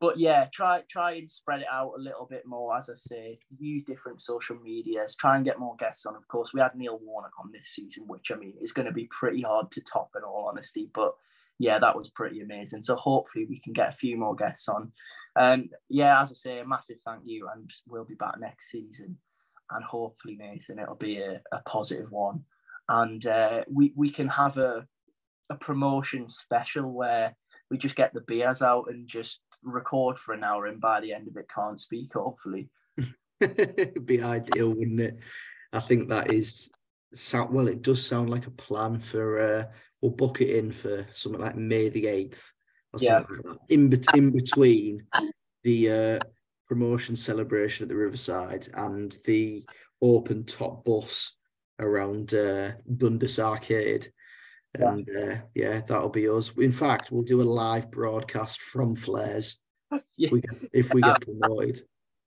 [0.00, 2.76] but yeah, try try and spread it out a little bit more.
[2.76, 5.14] As I say, use different social medias.
[5.14, 6.16] Try and get more guests on.
[6.16, 8.92] Of course, we had Neil Warnock on this season, which I mean is going to
[8.92, 10.90] be pretty hard to top, in all honesty.
[10.92, 11.14] But
[11.58, 12.82] yeah, that was pretty amazing.
[12.82, 14.92] So hopefully we can get a few more guests on.
[15.36, 19.18] Um, yeah, as I say, a massive thank you, and we'll be back next season.
[19.70, 22.44] And hopefully, Nathan, it'll be a, a positive one,
[22.88, 24.86] and uh, we we can have a
[25.50, 27.36] a promotion special where
[27.70, 31.12] we just get the beers out and just record for an hour and by the
[31.12, 32.68] end of it can't speak, hopefully.
[33.40, 35.18] It'd be ideal, wouldn't it?
[35.72, 36.70] I think that is
[37.14, 39.64] sound well, it does sound like a plan for uh
[40.00, 42.40] we'll book it in for something like May the 8th
[42.92, 43.18] or yeah.
[43.18, 43.74] something like that.
[43.74, 45.06] In, be- in between
[45.62, 46.18] the uh
[46.66, 49.64] promotion celebration at the Riverside and the
[50.00, 51.32] open top bus
[51.80, 54.08] around uh Dundas Arcade
[54.78, 56.52] and uh, yeah, that'll be us.
[56.56, 59.58] In fact, we'll do a live broadcast from Flares
[60.16, 60.28] yeah.
[60.28, 61.80] if we get, if we get promoted.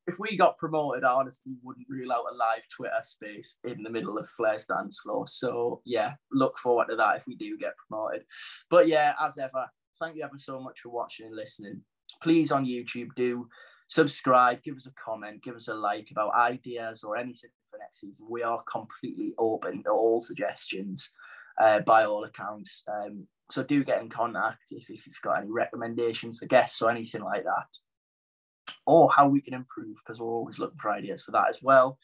[0.07, 3.89] If we got promoted, I honestly wouldn't rule out a live Twitter space in the
[3.89, 5.27] middle of Flares dance floor.
[5.27, 8.23] So yeah, look forward to that if we do get promoted.
[8.69, 9.67] But yeah, as ever,
[9.99, 11.81] thank you ever so much for watching and listening.
[12.23, 13.49] Please on YouTube do
[13.89, 17.99] subscribe, give us a comment, give us a like about ideas or anything for next
[17.99, 18.27] season.
[18.29, 21.11] We are completely open to all suggestions.
[21.59, 22.83] Uh, by all accounts.
[22.87, 26.89] Um, so do get in contact if, if you've got any recommendations for guests or
[26.91, 31.31] anything like that, or how we can improve because we're always looking for ideas for
[31.31, 31.97] that as well.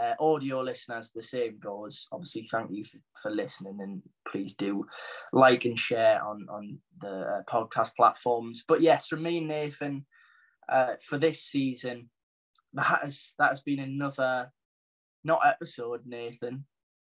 [0.00, 2.06] Uh, audio listeners, the same goes.
[2.12, 4.00] Obviously, thank you for, for, listening, and
[4.30, 4.86] please do
[5.32, 8.62] like and share on on the uh, podcast platforms.
[8.66, 10.06] But yes, from me, Nathan,
[10.68, 12.10] uh, for this season,
[12.74, 14.52] that has that has been another
[15.24, 16.64] not episode, Nathan.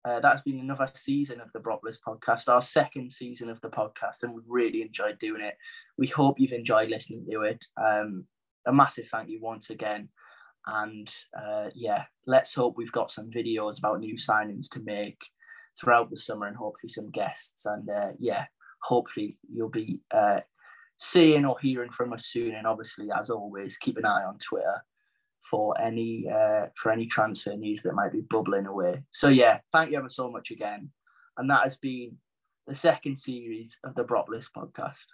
[0.05, 4.21] Uh, that's been another season of the Boropolis podcast, our second season of the podcast,
[4.21, 5.55] and we've really enjoyed doing it.
[5.97, 7.65] We hope you've enjoyed listening to it.
[7.75, 8.25] Um,
[8.67, 10.09] a massive thank you once again.
[10.67, 15.19] And uh, yeah, let's hope we've got some videos about new signings to make
[15.79, 17.65] throughout the summer and hopefully some guests.
[17.65, 18.45] And uh, yeah,
[18.83, 20.41] hopefully you'll be uh,
[20.97, 22.53] seeing or hearing from us soon.
[22.53, 24.83] And obviously, as always, keep an eye on Twitter
[25.49, 29.03] for any uh, for any transfer news that might be bubbling away.
[29.11, 30.91] So yeah, thank you ever so much again.
[31.37, 32.17] And that has been
[32.67, 35.05] the second series of the Boropolis podcast.